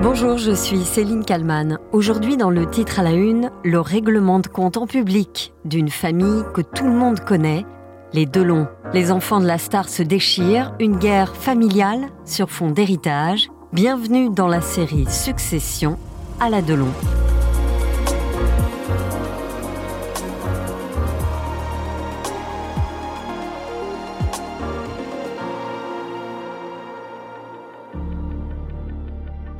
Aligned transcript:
Bonjour, 0.00 0.38
je 0.38 0.52
suis 0.52 0.84
Céline 0.84 1.24
Kalman. 1.24 1.76
Aujourd'hui, 1.90 2.36
dans 2.36 2.50
le 2.50 2.70
titre 2.70 3.00
à 3.00 3.02
la 3.02 3.10
une, 3.10 3.50
le 3.64 3.80
règlement 3.80 4.38
de 4.38 4.46
compte 4.46 4.76
en 4.76 4.86
public 4.86 5.52
d'une 5.64 5.88
famille 5.88 6.44
que 6.54 6.60
tout 6.60 6.84
le 6.84 6.92
monde 6.92 7.18
connaît, 7.18 7.66
les 8.12 8.24
Delon. 8.24 8.68
Les 8.94 9.10
enfants 9.10 9.40
de 9.40 9.46
la 9.46 9.58
star 9.58 9.88
se 9.88 10.04
déchirent, 10.04 10.72
une 10.78 10.98
guerre 10.98 11.34
familiale 11.34 12.06
sur 12.24 12.48
fond 12.48 12.70
d'héritage. 12.70 13.50
Bienvenue 13.72 14.30
dans 14.30 14.46
la 14.46 14.60
série 14.60 15.06
Succession 15.10 15.98
à 16.38 16.48
la 16.48 16.62
Delon. 16.62 16.92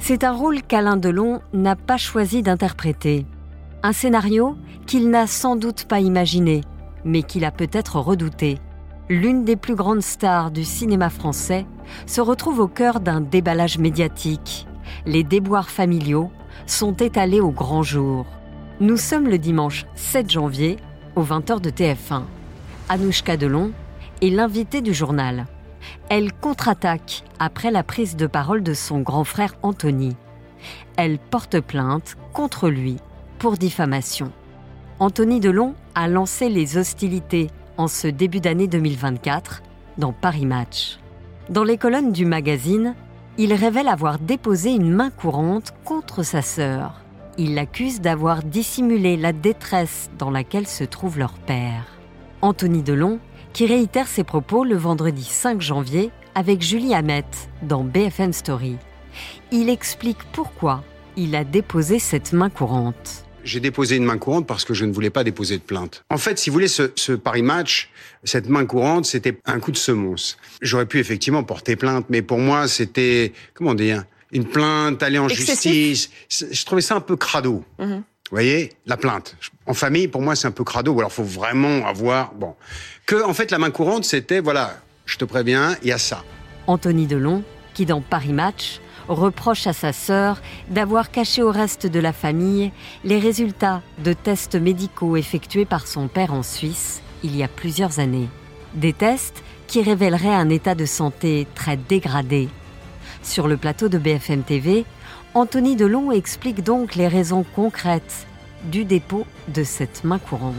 C'est 0.09 0.25
un 0.25 0.32
rôle 0.32 0.62
qu'Alain 0.62 0.96
Delon 0.96 1.42
n'a 1.52 1.77
pas 1.77 1.98
choisi 1.98 2.41
d'interpréter. 2.41 3.27
Un 3.83 3.92
scénario 3.92 4.56
qu'il 4.87 5.10
n'a 5.10 5.27
sans 5.27 5.55
doute 5.55 5.84
pas 5.84 6.00
imaginé, 6.00 6.62
mais 7.05 7.23
qu'il 7.23 7.45
a 7.45 7.50
peut-être 7.50 7.96
redouté. 7.96 8.59
L'une 9.10 9.45
des 9.45 9.56
plus 9.56 9.74
grandes 9.74 10.00
stars 10.00 10.50
du 10.50 10.64
cinéma 10.64 11.10
français 11.10 11.66
se 12.06 12.23
retrouve 12.23 12.60
au 12.60 12.69
cœur 12.69 13.00
d'un 13.00 13.20
déballage 13.20 13.77
médiatique. 13.77 14.66
Les 15.05 15.24
déboires 15.24 15.69
familiaux 15.69 16.30
sont 16.64 16.95
étalés 16.95 17.42
au 17.42 17.50
grand 17.50 17.83
jour. 17.83 18.25
Nous 18.80 18.97
sommes 18.97 19.28
le 19.28 19.36
dimanche 19.36 19.84
7 19.95 20.30
janvier, 20.30 20.78
au 21.16 21.22
20h 21.22 21.61
de 21.61 21.69
TF1. 21.69 22.22
Anouchka 22.88 23.36
Delon 23.36 23.72
est 24.22 24.30
l'invitée 24.30 24.80
du 24.80 24.95
journal 24.95 25.45
elle 26.09 26.33
contre-attaque 26.33 27.24
après 27.38 27.70
la 27.70 27.83
prise 27.83 28.16
de 28.16 28.27
parole 28.27 28.62
de 28.62 28.74
son 28.74 29.01
grand 29.01 29.24
frère 29.24 29.55
Anthony. 29.62 30.16
Elle 30.97 31.19
porte 31.19 31.61
plainte 31.61 32.16
contre 32.33 32.69
lui 32.69 32.97
pour 33.39 33.56
diffamation. 33.56 34.33
Anthony 34.98 35.41
Delon 35.41 35.75
a 35.94 36.09
lancé 36.09 36.48
les 36.48 36.77
hostilités 36.77 37.48
en 37.77 37.86
ce 37.86 38.09
début 38.09 38.41
d'année 38.41 38.66
2024 38.66 39.62
dans 39.97 40.12
Paris 40.12 40.47
Match. 40.47 40.98
Dans 41.48 41.64
les 41.64 41.78
colonnes 41.78 42.12
du 42.12 42.25
magazine, 42.25 42.94
il 43.39 43.55
révèle 43.55 43.89
avoir 43.89 44.19
déposé 44.19 44.70
une 44.70 44.91
main 44.91 45.11
courante 45.11 45.72
contre 45.84 46.25
sa 46.25 46.42
sœur. 46.42 47.03
Il 47.39 47.55
l'accuse 47.55 48.00
d'avoir 48.00 48.42
dissimulé 48.42 49.16
la 49.16 49.33
détresse 49.33 50.11
dans 50.19 50.31
laquelle 50.31 50.66
se 50.66 50.83
trouve 50.83 51.19
leur 51.19 51.34
père. 51.34 51.86
Anthony 52.42 52.83
Delon 52.83 53.20
qui 53.52 53.66
réitère 53.66 54.06
ses 54.06 54.24
propos 54.24 54.64
le 54.64 54.77
vendredi 54.77 55.24
5 55.24 55.60
janvier 55.60 56.10
avec 56.34 56.62
Julie 56.62 56.94
Hamet 56.94 57.24
dans 57.62 57.84
BFM 57.84 58.32
Story. 58.32 58.77
Il 59.50 59.68
explique 59.68 60.18
pourquoi 60.32 60.84
il 61.16 61.34
a 61.34 61.44
déposé 61.44 61.98
cette 61.98 62.32
main 62.32 62.50
courante. 62.50 63.24
J'ai 63.44 63.60
déposé 63.60 63.96
une 63.96 64.04
main 64.04 64.19
courante 64.19 64.46
parce 64.46 64.64
que 64.64 64.74
je 64.74 64.84
ne 64.84 64.92
voulais 64.92 65.10
pas 65.10 65.24
déposer 65.24 65.56
de 65.56 65.62
plainte. 65.62 66.04
En 66.10 66.19
fait, 66.19 66.38
si 66.38 66.50
vous 66.50 66.54
voulez, 66.54 66.69
ce, 66.69 66.92
ce 66.96 67.12
Paris 67.12 67.42
Match, 67.42 67.91
cette 68.24 68.48
main 68.48 68.66
courante, 68.66 69.06
c'était 69.06 69.41
un 69.46 69.58
coup 69.58 69.72
de 69.72 69.76
semonce. 69.76 70.36
J'aurais 70.60 70.86
pu 70.86 70.98
effectivement 70.98 71.42
porter 71.42 71.76
plainte, 71.76 72.06
mais 72.08 72.22
pour 72.22 72.38
moi, 72.38 72.69
c'était, 72.69 73.32
comment 73.54 73.74
dire, 73.74 74.04
une 74.32 74.44
plainte, 74.44 75.02
aller 75.02 75.19
en 75.19 75.28
justice. 75.28 76.10
Je 76.28 76.64
trouvais 76.64 76.82
ça 76.82 76.96
un 76.96 77.00
peu 77.00 77.16
crado. 77.16 77.64
Mhm. 77.78 78.02
Vous 78.31 78.37
voyez, 78.37 78.73
la 78.84 78.98
plainte. 78.98 79.37
En 79.67 79.73
famille, 79.73 80.07
pour 80.07 80.21
moi, 80.21 80.37
c'est 80.37 80.47
un 80.47 80.53
peu 80.53 80.65
crado. 80.65 80.93
Ou 80.93 80.98
alors, 80.98 81.12
faut 81.12 81.23
vraiment 81.23 81.87
avoir, 81.87 82.34
bon, 82.34 82.55
que 83.07 83.25
en 83.25 83.33
fait, 83.33 83.51
la 83.51 83.59
main 83.59 83.71
courante, 83.71 84.05
c'était, 84.05 84.41
voilà, 84.41 84.77
je 85.07 85.17
te 85.17 85.25
préviens, 85.25 85.77
il 85.83 85.89
y 85.89 85.93
a 85.93 85.98
ça. 85.98 86.25
Anthony 86.67 87.06
Delon, 87.06 87.43
qui 87.73 87.87
dans 87.87 88.03
Paris 88.03 88.34
Match 88.34 88.81
reproche 89.09 89.67
à 89.67 89.73
sa 89.73 89.95
sœur 89.95 90.43
d'avoir 90.69 91.11
caché 91.11 91.43
au 91.43 91.51
reste 91.51 91.87
de 91.87 92.01
la 92.01 92.12
famille 92.12 92.71
les 93.05 93.19
résultats 93.19 93.81
de 94.05 94.12
tests 94.12 94.56
médicaux 94.56 95.17
effectués 95.17 95.65
par 95.65 95.87
son 95.87 96.09
père 96.09 96.34
en 96.34 96.43
Suisse 96.43 97.00
il 97.22 97.34
y 97.34 97.43
a 97.43 97.49
plusieurs 97.49 97.99
années. 97.99 98.28
Des 98.75 98.93
tests 98.93 99.43
qui 99.67 99.83
révéleraient 99.83 100.34
un 100.34 100.50
état 100.50 100.75
de 100.75 100.84
santé 100.84 101.47
très 101.55 101.77
dégradé. 101.77 102.49
Sur 103.22 103.49
le 103.49 103.56
plateau 103.56 103.88
de 103.88 103.99
BFM 103.99 104.43
TV, 104.43 104.84
Anthony 105.34 105.77
Delon 105.77 106.11
explique 106.11 106.62
donc 106.62 106.94
les 106.94 107.06
raisons 107.06 107.44
concrètes 107.55 108.27
du 108.65 108.84
dépôt 108.84 109.27
de 109.49 109.62
cette 109.62 110.03
main 110.03 110.19
courante. 110.19 110.55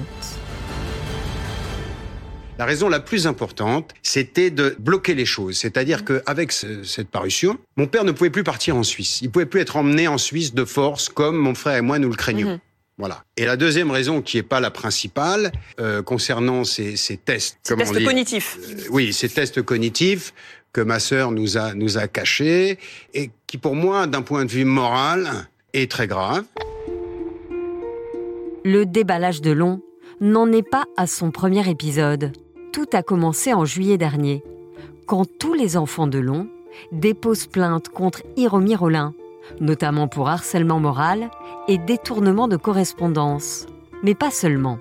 La 2.60 2.66
raison 2.66 2.90
la 2.90 3.00
plus 3.00 3.26
importante, 3.26 3.94
c'était 4.04 4.52
de 4.52 4.76
bloquer 4.80 5.16
les 5.16 5.26
choses. 5.26 5.58
C'est-à-dire 5.58 6.04
qu'avec 6.04 6.52
cette 6.52 7.10
parution, 7.10 7.58
mon 7.78 7.88
père 7.88 8.04
ne 8.04 8.12
pouvait 8.12 8.30
plus 8.30 8.44
partir 8.44 8.76
en 8.76 8.84
Suisse. 8.84 9.22
Il 9.22 9.32
pouvait 9.32 9.46
plus 9.46 9.62
être 9.62 9.78
emmené 9.78 10.08
en 10.08 10.18
Suisse 10.18 10.54
de 10.54 10.66
force 10.66 11.10
comme 11.10 11.38
mon 11.38 11.56
frère 11.56 11.78
et 11.78 11.82
moi 11.82 12.00
nous 12.00 12.10
le 12.10 12.16
craignions. 12.16 12.52
Mhm. 12.52 12.60
Voilà. 13.00 13.24
Et 13.38 13.46
la 13.46 13.56
deuxième 13.56 13.92
raison, 13.92 14.22
qui 14.22 14.36
n'est 14.36 14.44
pas 14.44 14.60
la 14.60 14.72
principale, 14.72 15.54
euh, 15.80 16.04
concernant 16.04 16.66
ces, 16.66 16.96
tests, 17.24 17.58
ces 17.64 17.78
tests 17.78 18.04
cognitifs. 18.04 18.58
Euh, 18.62 18.76
oui, 18.90 19.14
ces 19.14 19.30
tests 19.30 19.62
cognitifs 19.62 20.34
que 20.74 20.82
ma 20.82 21.00
sœur 21.00 21.32
nous 21.32 21.58
a 21.58 21.74
nous 21.74 21.98
a 21.98 22.08
cachés 22.08 22.78
et 23.14 23.32
qui, 23.48 23.58
pour 23.58 23.76
moi, 23.76 24.08
d'un 24.08 24.22
point 24.22 24.46
de 24.46 24.52
vue 24.52 24.66
moral, 24.66 25.30
est 25.74 25.90
très 25.90 26.08
grave. 26.08 26.46
Le 28.66 28.86
déballage 28.86 29.42
de 29.42 29.52
Long 29.52 29.82
n'en 30.20 30.52
est 30.52 30.68
pas 30.68 30.86
à 30.98 31.08
son 31.08 31.32
premier 31.32 31.68
épisode. 31.70 32.34
Tout 32.74 32.88
a 32.94 33.02
commencé 33.02 33.54
en 33.54 33.66
juillet 33.66 33.98
dernier, 33.98 34.44
quand 35.08 35.26
tous 35.40 35.54
les 35.54 35.78
enfants 35.78 36.08
de 36.08 36.20
Long 36.20 36.48
déposent 36.92 37.48
plainte 37.48 37.90
contre 37.90 38.22
Hiromi 38.38 38.76
Rollin, 38.76 39.14
notamment 39.60 40.08
pour 40.08 40.30
harcèlement 40.30 40.80
moral 40.80 41.32
et 41.68 41.78
détournement 41.78 42.48
de 42.48 42.58
correspondance. 42.58 43.66
Mais 44.04 44.14
pas 44.14 44.32
seulement. 44.32 44.78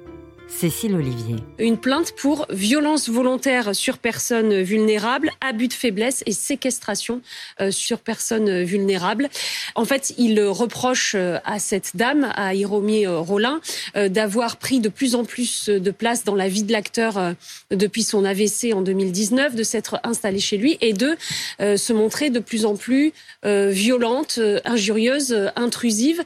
Cécile 0.48 0.94
Olivier. 0.94 1.36
Une 1.58 1.76
plainte 1.76 2.12
pour 2.16 2.46
violence 2.50 3.08
volontaire 3.08 3.76
sur 3.76 3.98
personnes 3.98 4.62
vulnérables, 4.62 5.30
abus 5.40 5.68
de 5.68 5.72
faiblesse 5.74 6.22
et 6.26 6.32
séquestration 6.32 7.20
euh, 7.60 7.70
sur 7.70 8.00
personnes 8.00 8.62
vulnérables. 8.62 9.28
En 9.74 9.84
fait, 9.84 10.14
il 10.16 10.40
reproche 10.40 11.14
euh, 11.14 11.38
à 11.44 11.58
cette 11.58 11.96
dame, 11.96 12.32
à 12.34 12.54
Hiromi 12.54 13.06
euh, 13.06 13.18
Rollin, 13.18 13.60
d'avoir 13.94 14.56
pris 14.56 14.80
de 14.80 14.88
plus 14.88 15.14
en 15.14 15.24
plus 15.24 15.68
de 15.68 15.90
place 15.90 16.24
dans 16.24 16.34
la 16.34 16.48
vie 16.48 16.62
de 16.62 16.72
l'acteur 16.72 17.34
depuis 17.70 18.02
son 18.02 18.24
AVC 18.24 18.72
en 18.72 18.80
2019, 18.80 19.54
de 19.54 19.62
s'être 19.62 20.00
installée 20.04 20.40
chez 20.40 20.56
lui 20.56 20.78
et 20.80 20.92
de 20.92 21.16
se 21.58 21.92
montrer 21.92 22.30
de 22.30 22.38
plus 22.38 22.64
en 22.64 22.76
plus 22.76 23.12
violente, 23.44 24.38
injurieuse, 24.64 25.50
intrusive. 25.56 26.22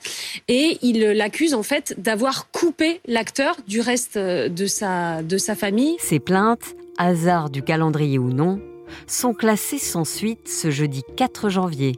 Et 0.49 0.79
il 0.83 1.01
l'accuse 1.01 1.55
en 1.55 1.63
fait 1.63 1.95
d'avoir 1.99 2.51
coupé 2.51 3.01
l'acteur 3.07 3.57
du 3.67 3.81
reste 3.81 4.12
de 4.17 4.67
sa, 4.67 5.23
de 5.23 5.39
sa 5.39 5.55
famille. 5.55 5.97
Ces 5.99 6.21
plaintes, 6.21 6.77
hasard 6.99 7.51
du 7.51 7.63
calendrier 7.63 8.19
ou 8.19 8.31
non, 8.31 8.61
sont 9.07 9.35
classées 9.35 9.79
sans 9.79 10.05
suite 10.05 10.49
ce 10.49 10.71
jeudi 10.71 11.03
4 11.17 11.49
janvier, 11.49 11.97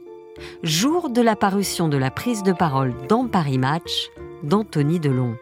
jour 0.63 1.09
de 1.09 1.21
la 1.21 1.35
parution 1.35 1.87
de 1.87 1.97
la 1.97 2.11
prise 2.11 2.43
de 2.43 2.53
parole 2.53 2.93
dans 3.07 3.27
Paris 3.27 3.57
Match 3.57 4.09
d'Anthony 4.43 4.99
Delon. 4.99 5.35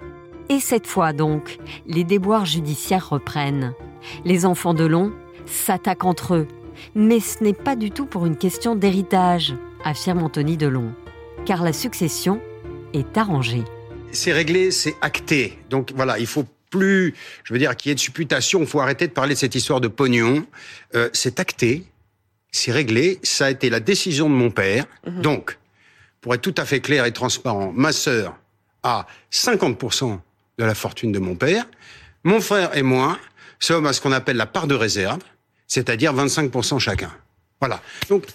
Et 0.50 0.60
cette 0.60 0.88
fois 0.88 1.14
donc, 1.14 1.58
les 1.88 2.04
déboires 2.04 2.46
judiciaires 2.46 3.10
reprennent. 3.10 3.74
Les 4.26 4.46
enfants 4.46 4.74
Delon 4.74 5.14
s'attaquent 5.46 6.06
entre 6.06 6.36
eux. 6.36 6.48
Mais 6.96 7.20
ce 7.20 7.44
n'est 7.44 7.54
pas 7.54 7.76
du 7.76 7.92
tout 7.92 8.06
pour 8.06 8.26
une 8.26 8.36
question 8.36 8.76
d'héritage, 8.76 9.56
affirme 9.84 10.24
Anthony 10.24 10.58
Delon, 10.58 10.94
car 11.46 11.64
la 11.64 11.72
succession 11.72 12.42
est 12.94 13.18
arrangée. 13.18 13.64
C'est 14.12 14.34
réglé, 14.34 14.72
c'est 14.72 14.96
acté. 15.02 15.58
Donc 15.70 15.94
voilà, 15.96 16.20
il 16.20 16.28
faut 16.28 16.46
plus, 16.74 17.14
je 17.44 17.54
veux 17.54 17.60
dire, 17.60 17.76
qu'il 17.76 17.90
y 17.90 17.92
ait 17.92 17.96
de 17.96 18.00
supputation. 18.00 18.62
Il 18.62 18.68
faut 18.68 18.80
arrêter 18.82 19.08
de 19.08 19.14
parler 19.14 19.36
de 19.36 19.40
cette 19.40 19.54
histoire 19.54 19.80
de 19.80 19.88
pognon. 19.88 20.46
Euh, 20.96 21.10
c'est 21.14 21.40
acté, 21.40 21.86
c'est 22.52 22.72
réglé. 22.72 23.20
Ça 23.22 23.46
a 23.46 23.52
été 23.52 23.70
la 23.70 23.80
décision 23.80 24.28
de 24.28 24.34
mon 24.34 24.50
père. 24.50 24.86
Mhm. 25.06 25.22
Donc, 25.22 25.58
pour 26.20 26.34
être 26.34 26.42
tout 26.42 26.56
à 26.58 26.66
fait 26.66 26.80
clair 26.80 27.06
et 27.06 27.14
transparent, 27.14 27.72
ma 27.76 27.92
sœur 27.92 28.36
a 28.82 29.06
50% 29.32 30.20
de 30.58 30.64
la 30.64 30.74
fortune 30.74 31.12
de 31.12 31.20
mon 31.20 31.36
père. 31.36 31.66
Mon 32.24 32.42
frère 32.42 32.76
et 32.76 32.84
moi 32.84 33.20
sommes 33.60 33.86
à 33.86 33.94
ce 33.94 34.02
qu'on 34.02 34.12
appelle 34.12 34.38
la 34.38 34.48
part 34.48 34.68
de 34.68 34.76
réserve, 34.76 35.22
c'est-à-dire 35.68 36.14
25% 36.14 36.80
chacun. 36.80 37.12
Voilà. 37.60 37.82
Donc, 38.10 38.26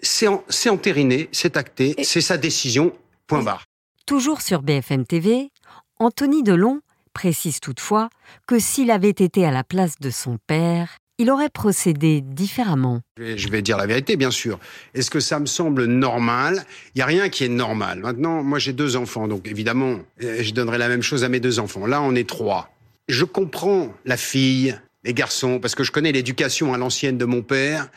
c'est 0.00 0.68
entériné, 0.68 1.28
c'est 1.30 1.56
acté, 1.56 1.94
c'est 2.02 2.20
sa 2.20 2.36
décision, 2.36 2.92
point 3.26 3.42
barre. 3.42 3.64
Toujours 4.06 4.40
sur 4.40 4.62
BFM 4.62 5.06
TV, 5.06 5.50
Anthony 5.98 6.42
Delon 6.42 6.80
précise 7.12 7.60
toutefois 7.60 8.08
que 8.46 8.58
s'il 8.58 8.90
avait 8.90 9.10
été 9.10 9.44
à 9.44 9.50
la 9.50 9.64
place 9.64 9.98
de 10.00 10.10
son 10.10 10.38
père, 10.46 10.98
il 11.18 11.30
aurait 11.30 11.50
procédé 11.50 12.20
différemment. 12.20 13.00
Je 13.18 13.48
vais 13.48 13.62
dire 13.62 13.76
la 13.76 13.86
vérité, 13.86 14.16
bien 14.16 14.30
sûr. 14.30 14.58
Est-ce 14.94 15.10
que 15.10 15.20
ça 15.20 15.38
me 15.38 15.46
semble 15.46 15.84
normal? 15.84 16.64
Il 16.94 16.98
n'y 16.98 17.02
a 17.02 17.06
rien 17.06 17.28
qui 17.28 17.44
est 17.44 17.48
normal. 17.48 18.00
Maintenant, 18.00 18.42
moi 18.42 18.58
j'ai 18.58 18.72
deux 18.72 18.96
enfants, 18.96 19.28
donc 19.28 19.46
évidemment, 19.46 19.98
je 20.18 20.52
donnerai 20.52 20.78
la 20.78 20.88
même 20.88 21.02
chose 21.02 21.22
à 21.22 21.28
mes 21.28 21.40
deux 21.40 21.58
enfants. 21.58 21.86
Là, 21.86 22.02
on 22.02 22.14
est 22.14 22.28
trois. 22.28 22.74
Je 23.08 23.24
comprends 23.24 23.94
la 24.04 24.16
fille 24.16 24.74
les 25.04 25.14
garçons, 25.14 25.58
parce 25.58 25.74
que 25.74 25.84
je 25.84 25.90
connais 25.90 26.12
l'éducation 26.12 26.74
à 26.74 26.78
l'ancienne 26.78 27.18
de 27.18 27.24
mon 27.24 27.42
père. 27.42 27.88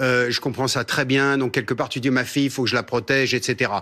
Euh, 0.00 0.30
je 0.30 0.40
comprends 0.40 0.68
ça 0.68 0.84
très 0.84 1.04
bien. 1.04 1.38
Donc 1.38 1.52
quelque 1.52 1.74
part, 1.74 1.88
tu 1.88 2.00
dis 2.00 2.10
ma 2.10 2.24
fille, 2.24 2.44
il 2.44 2.50
faut 2.50 2.64
que 2.64 2.70
je 2.70 2.74
la 2.74 2.82
protège, 2.82 3.34
etc. 3.34 3.72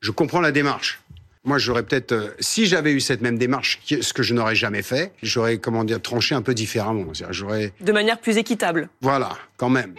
Je 0.00 0.10
comprends 0.10 0.40
la 0.40 0.52
démarche. 0.52 1.00
Moi, 1.44 1.58
j'aurais 1.58 1.82
peut-être, 1.82 2.12
euh, 2.12 2.30
si 2.40 2.64
j'avais 2.64 2.92
eu 2.92 3.00
cette 3.00 3.20
même 3.20 3.36
démarche, 3.36 3.80
ce 3.84 4.12
que 4.14 4.22
je 4.22 4.32
n'aurais 4.32 4.54
jamais 4.54 4.80
fait, 4.80 5.12
j'aurais, 5.22 5.58
comment 5.58 5.84
dire, 5.84 6.00
tranché 6.00 6.34
un 6.34 6.40
peu 6.40 6.54
différemment. 6.54 7.12
J'aurais. 7.30 7.72
De 7.80 7.92
manière 7.92 8.18
plus 8.18 8.38
équitable. 8.38 8.88
Voilà, 9.02 9.32
quand 9.58 9.68
même. 9.68 9.94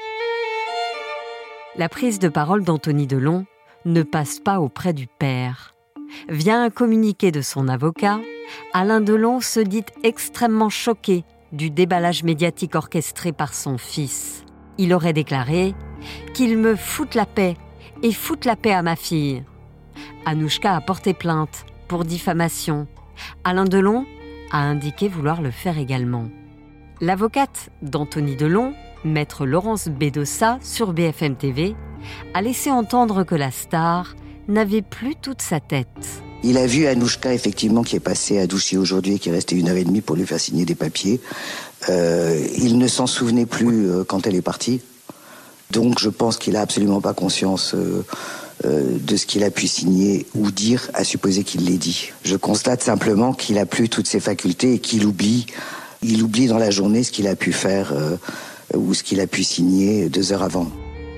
La 1.76 1.88
prise 1.88 2.18
de 2.18 2.30
parole 2.30 2.64
d'Anthony 2.64 3.06
Delon 3.06 3.46
ne 3.86 4.02
passe 4.02 4.40
pas 4.40 4.60
auprès 4.60 4.94
du 4.94 5.06
père. 5.08 5.76
Via 6.30 6.60
un 6.60 6.72
communiqué 6.72 7.32
de 7.32 7.42
son 7.42 7.68
avocat, 7.68 8.20
Alain 8.74 9.02
Delon 9.02 9.40
se 9.40 9.60
dit 9.60 9.86
extrêmement 10.04 10.70
choqué 10.70 11.24
du 11.52 11.70
déballage 11.70 12.24
médiatique 12.24 12.76
orchestré 12.76 13.34
par 13.34 13.54
son 13.54 13.78
fils. 13.78 14.44
Il 14.78 14.94
aurait 14.94 15.14
déclaré 15.14 15.76
qu'il 16.34 16.58
me 16.58 16.76
foute 16.76 17.14
la 17.14 17.26
paix 17.26 17.56
et 18.02 18.12
foute 18.12 18.46
la 18.46 18.56
paix 18.56 18.74
à 18.74 18.82
ma 18.82 18.96
fille. 18.96 19.44
Anouchka 20.26 20.76
a 20.76 20.82
porté 20.82 21.14
plainte 21.14 21.66
pour 21.88 22.06
diffamation. 22.06 22.88
Alain 23.44 23.66
Delon 23.66 24.06
a 24.52 24.60
indiqué 24.60 25.08
vouloir 25.08 25.42
le 25.42 25.52
faire 25.52 25.78
également. 25.78 26.28
L'avocate 27.02 27.70
d'Anthony 27.82 28.36
Delon, 28.36 28.74
maître 29.04 29.46
Laurence 29.46 29.88
Bédossa 29.88 30.58
sur 30.62 30.94
BFM 30.94 31.36
TV, 31.36 31.76
a 32.34 32.42
laissé 32.42 32.72
entendre 32.72 33.24
que 33.24 33.36
la 33.36 33.52
star 33.52 34.16
n'avait 34.48 34.82
plus 34.82 35.16
toute 35.16 35.42
sa 35.42 35.60
tête. 35.60 35.88
Il 36.44 36.58
a 36.58 36.68
vu 36.68 36.86
Anouchka, 36.86 37.34
effectivement, 37.34 37.82
qui 37.82 37.96
est 37.96 38.00
passée 38.00 38.38
à 38.38 38.46
Douchy 38.46 38.78
aujourd'hui 38.78 39.16
et 39.16 39.20
qui 39.20 39.30
est 39.30 39.32
restée 39.32 39.56
une 39.56 39.68
heure 39.68 39.78
et 39.78 39.84
demie 39.84 40.02
pour 40.02 40.16
lui 40.16 40.28
faire 40.28 40.40
signer 40.40 40.64
des 40.64 40.76
papiers. 40.76 41.20
Euh, 41.90 42.48
il 42.58 42.78
ne 42.78 42.88
s'en 42.88 43.08
souvenait 43.08 43.48
plus 43.48 43.90
euh, 43.90 44.04
quand 44.04 44.28
elle 44.28 44.36
est 44.36 44.44
partie. 44.44 44.82
Donc 45.72 46.00
je 46.00 46.10
pense 46.10 46.38
qu'il 46.38 46.56
a 46.56 46.62
absolument 46.62 47.02
pas 47.02 47.14
conscience 47.14 47.74
euh, 47.74 48.06
euh, 48.64 48.98
de 49.00 49.16
ce 49.18 49.26
qu'il 49.26 49.44
a 49.44 49.52
pu 49.52 49.68
signer 49.68 50.26
ou 50.34 50.50
dire, 50.52 50.90
à 50.94 51.04
supposer 51.04 51.44
qu'il 51.44 51.66
l'ait 51.66 51.78
dit. 51.78 52.12
Je 52.24 52.38
constate 52.38 52.82
simplement 52.82 53.34
qu'il 53.34 53.58
a 53.58 53.66
plus 53.66 53.90
toutes 53.90 54.08
ses 54.08 54.22
facultés 54.22 54.76
et 54.76 54.80
qu'il 54.80 55.06
oublie, 55.06 55.46
il 56.02 56.24
oublie 56.24 56.48
dans 56.48 56.58
la 56.58 56.72
journée 56.72 57.04
ce 57.04 57.12
qu'il 57.12 57.28
a 57.28 57.36
pu 57.36 57.52
faire 57.52 57.92
euh, 57.92 58.16
ou 58.74 58.94
ce 58.94 59.04
qu'il 59.04 59.20
a 59.20 59.28
pu 59.28 59.44
signer 59.44 60.08
deux 60.10 60.32
heures 60.32 60.44
avant. 60.44 60.72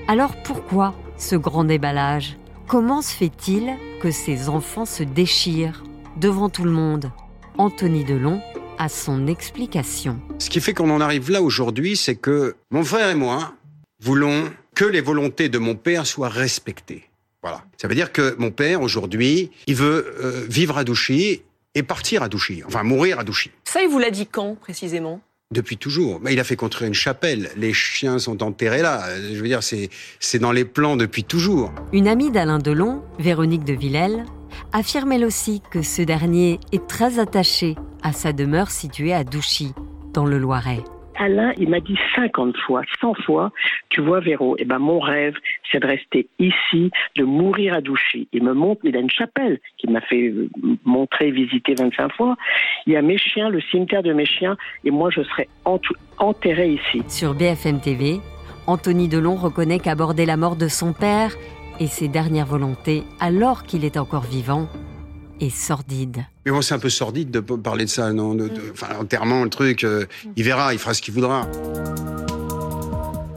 Alors 0.08 0.34
pourquoi 0.42 0.94
ce 1.16 1.36
grand 1.36 1.64
déballage? 1.64 2.36
Comment 2.66 3.02
se 3.02 3.14
fait-il 3.14 3.76
que 4.02 4.10
ces 4.10 4.48
enfants 4.48 4.84
se 4.84 5.02
déchirent 5.02 5.84
devant 6.20 6.48
tout 6.48 6.64
le 6.64 6.70
monde? 6.70 7.10
Anthony 7.56 8.04
Delon 8.04 8.40
a 8.78 8.88
son 8.88 9.26
explication. 9.26 10.20
Ce 10.38 10.50
qui 10.50 10.60
fait 10.60 10.74
qu'on 10.74 10.90
en 10.90 11.00
arrive 11.00 11.30
là 11.30 11.42
aujourd'hui, 11.42 11.96
c'est 11.96 12.16
que 12.16 12.56
mon 12.70 12.84
frère 12.84 13.10
et 13.10 13.14
moi 13.14 13.54
voulons 14.00 14.44
que 14.74 14.84
les 14.84 15.00
volontés 15.00 15.48
de 15.48 15.58
mon 15.58 15.74
père 15.74 16.06
soient 16.06 16.28
respectées. 16.28 17.07
Voilà. 17.42 17.62
Ça 17.80 17.88
veut 17.88 17.94
dire 17.94 18.12
que 18.12 18.34
mon 18.38 18.50
père, 18.50 18.82
aujourd'hui, 18.82 19.50
il 19.66 19.74
veut 19.74 20.14
euh, 20.22 20.44
vivre 20.48 20.76
à 20.76 20.84
Douchy 20.84 21.42
et 21.74 21.82
partir 21.82 22.22
à 22.22 22.28
Douchy, 22.28 22.62
enfin 22.66 22.82
mourir 22.82 23.18
à 23.20 23.24
Douchy. 23.24 23.50
Ça, 23.64 23.82
il 23.82 23.88
vous 23.88 23.98
l'a 23.98 24.10
dit 24.10 24.26
quand, 24.26 24.56
précisément? 24.56 25.20
Depuis 25.50 25.78
toujours. 25.78 26.20
Mais 26.20 26.34
il 26.34 26.40
a 26.40 26.44
fait 26.44 26.56
construire 26.56 26.88
une 26.88 26.94
chapelle. 26.94 27.50
Les 27.56 27.72
chiens 27.72 28.18
sont 28.18 28.42
enterrés 28.42 28.82
là. 28.82 29.06
Je 29.18 29.40
veux 29.40 29.48
dire, 29.48 29.62
c'est, 29.62 29.88
c'est 30.20 30.38
dans 30.38 30.52
les 30.52 30.66
plans 30.66 30.96
depuis 30.96 31.24
toujours. 31.24 31.72
Une 31.92 32.06
amie 32.06 32.30
d'Alain 32.30 32.58
Delon, 32.58 33.02
Véronique 33.18 33.64
de 33.64 33.72
Villèle, 33.72 34.26
affirme 34.72 35.12
elle 35.12 35.24
aussi 35.24 35.62
que 35.70 35.80
ce 35.80 36.02
dernier 36.02 36.60
est 36.72 36.86
très 36.86 37.18
attaché 37.18 37.76
à 38.02 38.12
sa 38.12 38.32
demeure 38.32 38.70
située 38.70 39.14
à 39.14 39.24
Douchy, 39.24 39.72
dans 40.12 40.26
le 40.26 40.38
Loiret. 40.38 40.82
Alain, 41.18 41.52
il 41.58 41.68
m'a 41.68 41.80
dit 41.80 41.96
50 42.14 42.56
fois, 42.56 42.82
100 43.00 43.14
fois, 43.24 43.50
tu 43.88 44.00
vois 44.00 44.20
Véro, 44.20 44.56
eh 44.58 44.64
ben 44.64 44.78
mon 44.78 45.00
rêve, 45.00 45.34
c'est 45.70 45.80
de 45.80 45.86
rester 45.86 46.28
ici, 46.38 46.90
de 47.16 47.24
mourir 47.24 47.74
à 47.74 47.80
Douchy. 47.80 48.28
Il 48.32 48.44
me 48.44 48.54
montre, 48.54 48.82
il 48.84 48.96
a 48.96 49.00
une 49.00 49.10
chapelle 49.10 49.58
qu'il 49.78 49.90
m'a 49.90 50.00
fait 50.00 50.28
euh, 50.28 50.48
montrer, 50.84 51.30
visiter 51.30 51.74
25 51.74 52.12
fois. 52.12 52.36
Il 52.86 52.92
y 52.92 52.96
a 52.96 53.02
mes 53.02 53.18
chiens, 53.18 53.48
le 53.48 53.60
cimetière 53.60 54.02
de 54.02 54.12
mes 54.12 54.26
chiens, 54.26 54.56
et 54.84 54.90
moi 54.90 55.10
je 55.10 55.22
serai 55.22 55.48
enterré 56.18 56.70
ici. 56.70 57.02
Sur 57.08 57.34
BFM 57.34 57.80
TV, 57.80 58.20
Anthony 58.66 59.08
Delon 59.08 59.34
reconnaît 59.34 59.80
qu'aborder 59.80 60.24
la 60.24 60.36
mort 60.36 60.56
de 60.56 60.68
son 60.68 60.92
père 60.92 61.32
et 61.80 61.86
ses 61.86 62.08
dernières 62.08 62.46
volontés 62.46 63.02
alors 63.20 63.64
qu'il 63.64 63.84
est 63.84 63.96
encore 63.96 64.24
vivant 64.24 64.68
et 65.40 65.50
sordide. 65.50 66.24
Mais 66.44 66.52
bon, 66.52 66.62
c'est 66.62 66.74
un 66.74 66.78
peu 66.78 66.90
sordide 66.90 67.30
de 67.30 67.40
parler 67.40 67.84
de 67.84 67.90
ça, 67.90 68.12
non 68.12 68.34
de, 68.34 68.50
Enfin, 68.72 68.88
enterrement, 69.00 69.44
le 69.44 69.50
truc, 69.50 69.84
euh, 69.84 70.06
il 70.36 70.44
verra, 70.44 70.72
il 70.72 70.78
fera 70.78 70.94
ce 70.94 71.02
qu'il 71.02 71.14
voudra. 71.14 71.46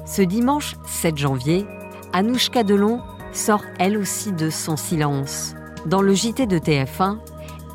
Ce 0.05 0.21
dimanche 0.21 0.75
7 0.87 1.17
janvier, 1.17 1.65
Anouchka 2.13 2.63
Delon 2.63 3.01
sort 3.33 3.63
elle 3.79 3.97
aussi 3.97 4.31
de 4.31 4.49
son 4.49 4.75
silence. 4.75 5.53
Dans 5.85 6.01
le 6.01 6.13
JT 6.13 6.47
de 6.47 6.57
TF1, 6.57 7.17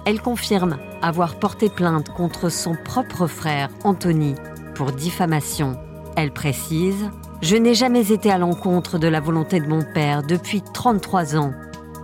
elle 0.05 0.21
confirme 0.21 0.79
avoir 1.03 1.39
porté 1.39 1.69
plainte 1.69 2.11
contre 2.11 2.49
son 2.49 2.77
propre 2.85 3.27
frère, 3.27 3.71
Anthony, 3.85 4.35
pour 4.75 4.93
diffamation. 4.93 5.77
Elle 6.17 6.33
précise 6.33 7.11
Je 7.43 7.57
n'ai 7.57 7.75
jamais 7.75 8.13
été 8.13 8.31
à 8.31 8.39
l'encontre 8.39 8.99
de 8.99 9.09
la 9.09 9.21
volonté 9.21 9.61
de 9.61 9.67
mon 9.67 9.83
père 9.83 10.23
depuis 10.23 10.63
33 10.63 11.37
ans. 11.37 11.53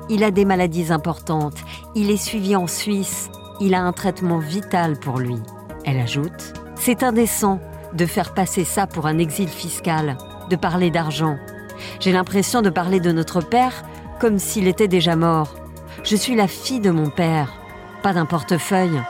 Il 0.08 0.24
a 0.24 0.30
des 0.30 0.44
maladies 0.44 0.92
importantes, 0.92 1.58
il 1.94 2.10
est 2.10 2.16
suivi 2.16 2.56
en 2.56 2.66
Suisse, 2.66 3.30
il 3.60 3.74
a 3.74 3.82
un 3.82 3.92
traitement 3.92 4.38
vital 4.38 4.98
pour 4.98 5.18
lui. 5.18 5.36
Elle 5.84 5.98
ajoute 5.98 6.54
C'est 6.74 7.02
indécent 7.02 7.60
de 7.94 8.06
faire 8.06 8.34
passer 8.34 8.64
ça 8.64 8.86
pour 8.86 9.06
un 9.06 9.18
exil 9.18 9.48
fiscal, 9.48 10.16
de 10.50 10.56
parler 10.56 10.90
d'argent. 10.90 11.36
J'ai 12.00 12.12
l'impression 12.12 12.62
de 12.62 12.70
parler 12.70 13.00
de 13.00 13.12
notre 13.12 13.40
père 13.40 13.84
comme 14.20 14.38
s'il 14.38 14.68
était 14.68 14.88
déjà 14.88 15.16
mort. 15.16 15.54
Je 16.04 16.16
suis 16.16 16.34
la 16.34 16.48
fille 16.48 16.80
de 16.80 16.90
mon 16.90 17.10
père, 17.10 17.52
pas 18.02 18.12
d'un 18.12 18.26
portefeuille. 18.26 19.00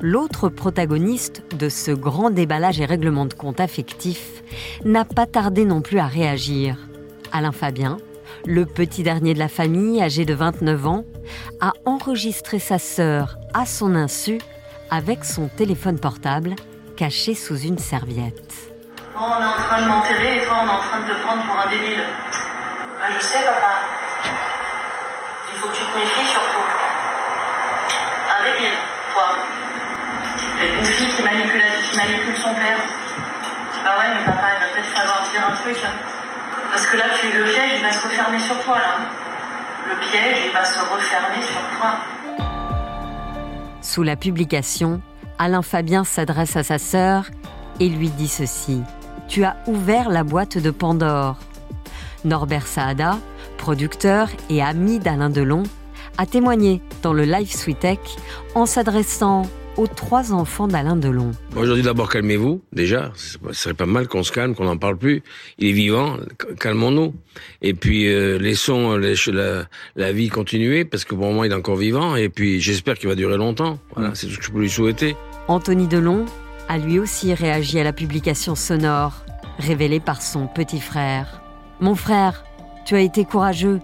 L'autre 0.00 0.48
protagoniste 0.48 1.42
de 1.56 1.68
ce 1.68 1.90
grand 1.90 2.30
déballage 2.30 2.80
et 2.80 2.86
règlement 2.86 3.26
de 3.26 3.34
compte 3.34 3.60
affectif 3.60 4.42
n'a 4.84 5.04
pas 5.04 5.26
tardé 5.26 5.64
non 5.64 5.82
plus 5.82 5.98
à 5.98 6.06
réagir. 6.06 6.76
Alain 7.32 7.52
Fabien, 7.52 7.98
le 8.46 8.66
petit 8.66 9.02
dernier 9.02 9.34
de 9.34 9.38
la 9.38 9.48
famille, 9.48 10.02
âgé 10.02 10.24
de 10.24 10.34
29 10.34 10.86
ans, 10.86 11.04
a 11.60 11.72
enregistré 11.84 12.58
sa 12.58 12.78
sœur 12.78 13.36
à 13.54 13.66
son 13.66 13.94
insu 13.94 14.38
avec 14.90 15.24
son 15.24 15.48
téléphone 15.48 15.98
portable 15.98 16.56
caché 16.96 17.34
sous 17.34 17.58
une 17.58 17.78
serviette. 17.78 18.72
on 19.16 19.20
est 19.20 19.46
en 19.46 19.52
train 19.52 19.82
de 19.82 19.88
m'enterrer 19.88 20.36
et 20.38 20.44
toi 20.44 20.60
on 20.62 20.66
est 20.66 20.70
en 20.70 20.80
train 20.80 21.00
de 21.00 21.12
te 21.12 21.22
prendre 21.22 21.42
pour 21.44 21.58
un 21.58 21.70
débile. 21.70 22.02
Bah, 22.98 23.06
je 23.16 23.24
sais 23.24 23.44
papa. 23.44 23.80
Il 25.52 25.58
faut 25.58 25.68
que 25.68 25.76
tu 25.76 25.84
te 25.84 25.98
méfies 25.98 26.30
surtout. 26.30 26.66
Un 28.30 28.44
débile, 28.44 28.78
toi. 29.12 29.36
Une 30.78 30.84
fille 30.84 31.08
qui 31.08 31.22
manipule, 31.22 32.36
son 32.36 32.54
père. 32.54 32.80
Ah 33.86 33.98
ouais 33.98 34.14
mais 34.14 34.24
papa 34.24 34.48
il 34.56 34.60
va 34.60 34.66
peut-être 34.74 34.96
savoir 34.96 35.22
dire 35.32 35.42
un 35.48 35.54
truc. 35.56 35.76
Parce 36.70 36.86
que 36.86 36.96
là, 36.96 37.04
tu, 37.20 37.26
le 37.36 37.44
piège, 37.44 37.72
il 37.78 37.82
va 37.82 37.92
se 37.92 38.06
refermer 38.06 38.38
sur 38.38 38.58
toi. 38.62 38.78
Le 39.88 39.96
piège, 40.00 40.38
il 40.46 40.52
va 40.52 40.64
se 40.64 40.78
refermer 40.78 41.42
sur 41.42 41.78
toi. 41.78 41.96
Sous 43.82 44.02
la 44.02 44.16
publication, 44.16 45.00
Alain 45.38 45.62
Fabien 45.62 46.04
s'adresse 46.04 46.56
à 46.56 46.62
sa 46.62 46.78
sœur 46.78 47.24
et 47.80 47.88
lui 47.88 48.10
dit 48.10 48.28
ceci. 48.28 48.82
Tu 49.26 49.42
as 49.44 49.56
ouvert 49.66 50.10
la 50.10 50.22
boîte 50.22 50.58
de 50.58 50.70
Pandore. 50.70 51.38
Norbert 52.24 52.66
Saada, 52.66 53.18
producteur 53.58 54.28
et 54.48 54.62
ami 54.62 54.98
d'Alain 54.98 55.30
Delon, 55.30 55.64
a 56.18 56.26
témoigné 56.26 56.82
dans 57.02 57.12
le 57.12 57.24
Live 57.24 57.74
Tech 57.80 57.98
en 58.54 58.66
s'adressant 58.66 59.42
aux 59.80 59.86
trois 59.86 60.34
enfants 60.34 60.68
d'Alain 60.68 60.94
Delon. 60.94 61.30
Moi, 61.54 61.64
je 61.64 61.72
dis 61.72 61.82
d'abord 61.82 62.10
calmez-vous, 62.10 62.60
déjà. 62.72 63.12
Ce 63.16 63.38
serait 63.52 63.74
pas 63.74 63.86
mal 63.86 64.08
qu'on 64.08 64.22
se 64.22 64.30
calme, 64.30 64.54
qu'on 64.54 64.64
n'en 64.64 64.76
parle 64.76 64.98
plus. 64.98 65.22
Il 65.58 65.68
est 65.68 65.72
vivant, 65.72 66.18
calmons-nous. 66.58 67.14
Et 67.62 67.72
puis, 67.72 68.06
euh, 68.08 68.38
laissons 68.38 68.98
la, 68.98 69.64
la, 69.96 70.12
vie 70.12 70.28
continuer, 70.28 70.84
parce 70.84 71.04
que 71.04 71.14
pour 71.14 71.24
le 71.24 71.30
moment, 71.30 71.44
il 71.44 71.52
est 71.52 71.54
encore 71.54 71.76
vivant. 71.76 72.14
Et 72.14 72.28
puis, 72.28 72.60
j'espère 72.60 72.98
qu'il 72.98 73.08
va 73.08 73.14
durer 73.14 73.38
longtemps. 73.38 73.78
Voilà, 73.94 74.14
c'est 74.14 74.26
tout 74.26 74.34
ce 74.34 74.38
que 74.38 74.44
je 74.44 74.50
peux 74.50 74.60
lui 74.60 74.68
souhaiter. 74.68 75.16
Anthony 75.48 75.86
Delon 75.86 76.26
a 76.68 76.76
lui 76.76 76.98
aussi 76.98 77.32
réagi 77.32 77.80
à 77.80 77.84
la 77.84 77.94
publication 77.94 78.54
sonore 78.54 79.24
révélée 79.58 80.00
par 80.00 80.20
son 80.20 80.46
petit 80.46 80.80
frère. 80.80 81.40
Mon 81.80 81.94
frère, 81.94 82.44
tu 82.84 82.96
as 82.96 83.00
été 83.00 83.24
courageux. 83.24 83.80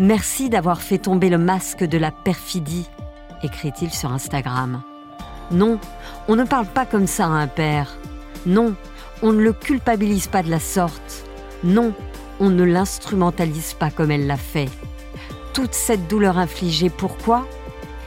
Merci 0.00 0.50
d'avoir 0.50 0.82
fait 0.82 0.98
tomber 0.98 1.30
le 1.30 1.38
masque 1.38 1.84
de 1.84 1.98
la 1.98 2.10
perfidie, 2.10 2.88
écrit-il 3.44 3.90
sur 3.90 4.12
Instagram. 4.12 4.82
Non, 5.50 5.78
on 6.28 6.36
ne 6.36 6.44
parle 6.44 6.66
pas 6.66 6.86
comme 6.86 7.06
ça 7.06 7.26
à 7.26 7.30
un 7.30 7.46
père. 7.46 7.96
Non, 8.46 8.74
on 9.22 9.32
ne 9.32 9.42
le 9.42 9.52
culpabilise 9.52 10.26
pas 10.26 10.42
de 10.42 10.50
la 10.50 10.60
sorte. 10.60 11.24
Non, 11.64 11.92
on 12.40 12.50
ne 12.50 12.64
l'instrumentalise 12.64 13.74
pas 13.74 13.90
comme 13.90 14.10
elle 14.10 14.26
l'a 14.26 14.36
fait. 14.36 14.68
Toute 15.52 15.74
cette 15.74 16.08
douleur 16.08 16.38
infligée, 16.38 16.90
pourquoi? 16.90 17.46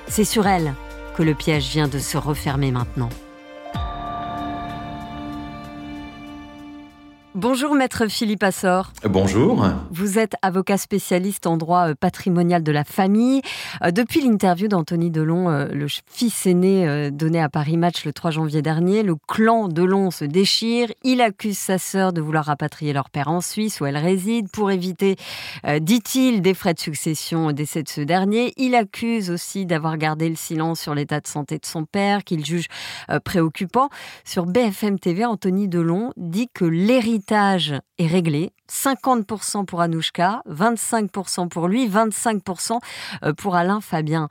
C'est 0.07 0.25
sur 0.25 0.47
elle 0.47 0.73
que 1.15 1.23
le 1.23 1.33
piège 1.33 1.69
vient 1.69 1.87
de 1.87 1.99
se 1.99 2.17
refermer 2.17 2.71
maintenant. 2.71 3.09
Bonjour 7.41 7.73
maître 7.73 8.07
Philippe 8.07 8.43
Assor. 8.43 8.91
Bonjour. 9.05 9.65
Vous 9.91 10.19
êtes 10.19 10.35
avocat 10.41 10.77
spécialiste 10.77 11.47
en 11.47 11.55
droit 11.55 11.91
euh, 11.91 11.95
patrimonial 11.97 12.63
de 12.63 12.71
la 12.73 12.83
famille. 12.83 13.41
Euh, 13.81 13.91
depuis 13.91 14.19
l'interview 14.19 14.67
d'Anthony 14.67 15.09
Delon, 15.09 15.49
euh, 15.49 15.69
le 15.71 15.87
fils 16.11 16.45
aîné 16.45 17.09
donné 17.11 17.41
à 17.41 17.47
Paris 17.47 17.77
Match 17.77 18.03
le 18.03 18.11
3 18.11 18.31
janvier 18.31 18.61
dernier, 18.61 19.03
le 19.03 19.15
clan 19.15 19.69
Delon 19.69 20.11
se 20.11 20.25
déchire. 20.25 20.89
Il 21.05 21.21
accuse 21.21 21.57
sa 21.57 21.77
sœur 21.77 22.11
de 22.11 22.19
vouloir 22.19 22.43
rapatrier 22.43 22.91
leur 22.91 23.09
père 23.09 23.29
en 23.29 23.39
Suisse 23.39 23.79
où 23.79 23.85
elle 23.85 23.95
réside 23.95 24.51
pour 24.51 24.69
éviter, 24.69 25.15
dit-il, 25.79 26.41
des 26.41 26.53
frais 26.53 26.73
de 26.73 26.79
succession 26.79 27.45
au 27.47 27.51
décès 27.53 27.83
de 27.83 27.89
ce 27.89 28.01
dernier. 28.01 28.51
Il 28.57 28.75
accuse 28.75 29.31
aussi 29.31 29.65
d'avoir 29.65 29.97
gardé 29.97 30.27
le 30.27 30.35
silence 30.35 30.81
sur 30.81 30.93
l'état 30.93 31.21
de 31.21 31.27
santé 31.27 31.57
de 31.57 31.65
son 31.65 31.85
père 31.85 32.25
qu'il 32.25 32.45
juge 32.45 32.67
préoccupant. 33.23 33.87
Sur 34.25 34.45
BFM 34.45 34.99
TV, 34.99 35.23
Anthony 35.23 35.69
Delon 35.69 36.11
dit 36.17 36.49
que 36.53 36.65
l'héritage 36.65 37.28
est 37.31 38.07
réglé. 38.07 38.51
50% 38.71 39.65
pour 39.65 39.81
Anouchka, 39.81 40.41
25% 40.49 41.47
pour 41.47 41.67
lui, 41.67 41.87
25% 41.87 42.79
euh, 43.23 43.33
pour 43.33 43.55
Alain 43.55 43.81
Fabien. 43.81 44.27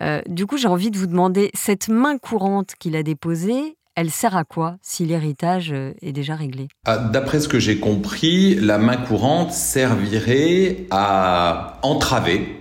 Euh, 0.00 0.22
du 0.26 0.46
coup, 0.46 0.56
j'ai 0.56 0.68
envie 0.68 0.90
de 0.90 0.98
vous 0.98 1.06
demander, 1.06 1.50
cette 1.54 1.88
main 1.88 2.18
courante 2.18 2.74
qu'il 2.78 2.96
a 2.96 3.02
déposée, 3.02 3.76
elle 3.96 4.10
sert 4.10 4.36
à 4.36 4.44
quoi 4.44 4.76
si 4.82 5.04
l'héritage 5.04 5.72
euh, 5.72 5.92
est 6.00 6.12
déjà 6.12 6.36
réglé? 6.36 6.68
Ah, 6.86 6.98
D'après 6.98 7.40
ce 7.40 7.48
que 7.48 7.58
j'ai 7.58 7.78
compris, 7.80 8.54
la 8.54 8.78
main 8.78 8.96
courante 8.96 9.52
servirait 9.52 10.86
à 10.90 11.78
entraver 11.82 12.59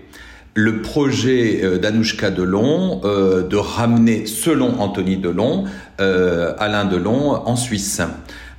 le 0.56 0.82
projet 0.82 1.80
d'Anouchka 1.80 2.32
Delon 2.32 3.02
de 3.02 3.56
ramener, 3.56 4.26
selon 4.26 4.80
Anthony 4.80 5.18
Delon, 5.18 5.66
Alain 5.98 6.86
Delon 6.86 7.32
en 7.32 7.56
Suisse. 7.56 8.02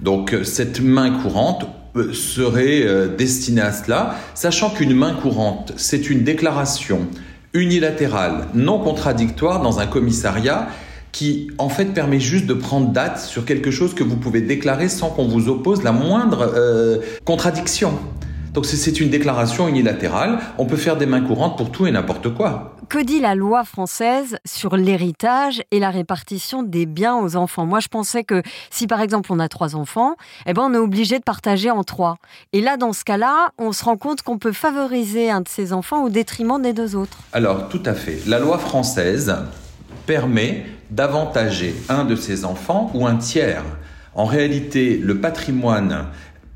Donc 0.01 0.33
euh, 0.33 0.45
cette 0.45 0.81
main 0.81 1.11
courante 1.23 1.67
euh, 1.97 2.13
serait 2.13 2.83
euh, 2.83 3.09
destinée 3.09 3.61
à 3.61 3.73
cela, 3.73 4.17
sachant 4.35 4.71
qu'une 4.71 4.95
main 4.95 5.15
courante, 5.15 5.73
c'est 5.77 6.11
une 6.11 6.25
déclaration 6.25 7.01
unilatérale, 7.53 8.47
non 8.55 8.79
contradictoire 8.79 9.61
dans 9.61 9.81
un 9.81 9.87
commissariat 9.87 10.69
qui 11.13 11.51
en 11.59 11.69
fait 11.69 11.87
permet 11.87 12.21
juste 12.21 12.47
de 12.47 12.55
prendre 12.55 12.93
date 12.93 13.19
sur 13.19 13.45
quelque 13.45 13.73
chose 13.73 13.95
que 13.95 14.05
vous 14.05 14.17
pouvez 14.17 14.41
déclarer 14.41 14.89
sans 14.89 15.11
qu'on 15.11 15.27
vous 15.27 15.49
oppose 15.49 15.83
la 15.83 15.91
moindre 15.91 17.01
contradiction. 17.25 17.99
Donc 18.53 18.67
c'est 18.67 19.01
une 19.01 19.11
déclaration 19.11 19.69
unilatérale, 19.69 20.41
on 20.59 20.67
peut 20.67 20.77
faire 20.77 20.97
des 20.97 21.07
mains 21.07 21.21
courantes 21.21 21.57
pour 21.57 21.71
tout 21.71 21.87
et 21.87 21.93
n'importe 21.93 22.35
quoi 22.35 22.77
que 22.89 22.99
dit 22.99 23.21
la 23.21 23.37
loi 23.37 23.63
française 23.63 24.39
sur 24.45 24.77
l'héritage 24.77 25.63
et 25.71 25.79
la 25.79 25.91
répartition 25.91 26.65
des 26.65 26.87
biens 26.87 27.17
aux 27.19 27.37
enfants? 27.37 27.65
Moi, 27.65 27.79
je 27.79 27.87
pensais 27.87 28.25
que 28.25 28.43
si 28.69 28.89
par 28.89 29.01
exemple 29.01 29.33
on 29.33 29.39
a 29.39 29.49
trois 29.49 29.77
enfants, 29.77 30.17
eh 30.45 30.55
ben 30.55 30.63
on 30.63 30.75
est 30.75 30.79
obligé 30.79 31.21
de 31.21 31.23
partager 31.23 31.71
en 31.71 31.85
trois. 31.85 32.17
Et 32.53 32.61
là, 32.61 32.77
dans 32.77 32.93
ce 32.93 33.05
cas-là, 33.05 33.51
on 33.59 33.71
se 33.71 33.85
rend 33.85 33.97
compte 33.97 34.23
qu'on 34.23 34.39
peut 34.39 34.51
favoriser 34.51 35.31
un 35.31 35.41
de 35.41 35.47
ses 35.47 35.73
enfants 35.73 36.03
au 36.03 36.09
détriment 36.09 36.61
des 36.61 36.73
deux 36.73 36.97
autres. 36.97 37.19
Alors, 37.33 37.69
tout 37.69 37.83
à 37.87 37.95
fait. 37.95 38.19
La 38.27 38.41
loi 38.41 38.59
française 38.59 39.37
permet 40.07 40.67
d'avantager 40.91 41.77
un 41.89 42.05
de 42.05 42.17
ses 42.17 42.45
enfants 42.45 42.91
ou 42.95 43.07
un 43.07 43.15
tiers. 43.15 43.63
En 44.17 44.25
réalité, 44.25 44.99
le 44.99 45.21
patrimoine 45.21 46.07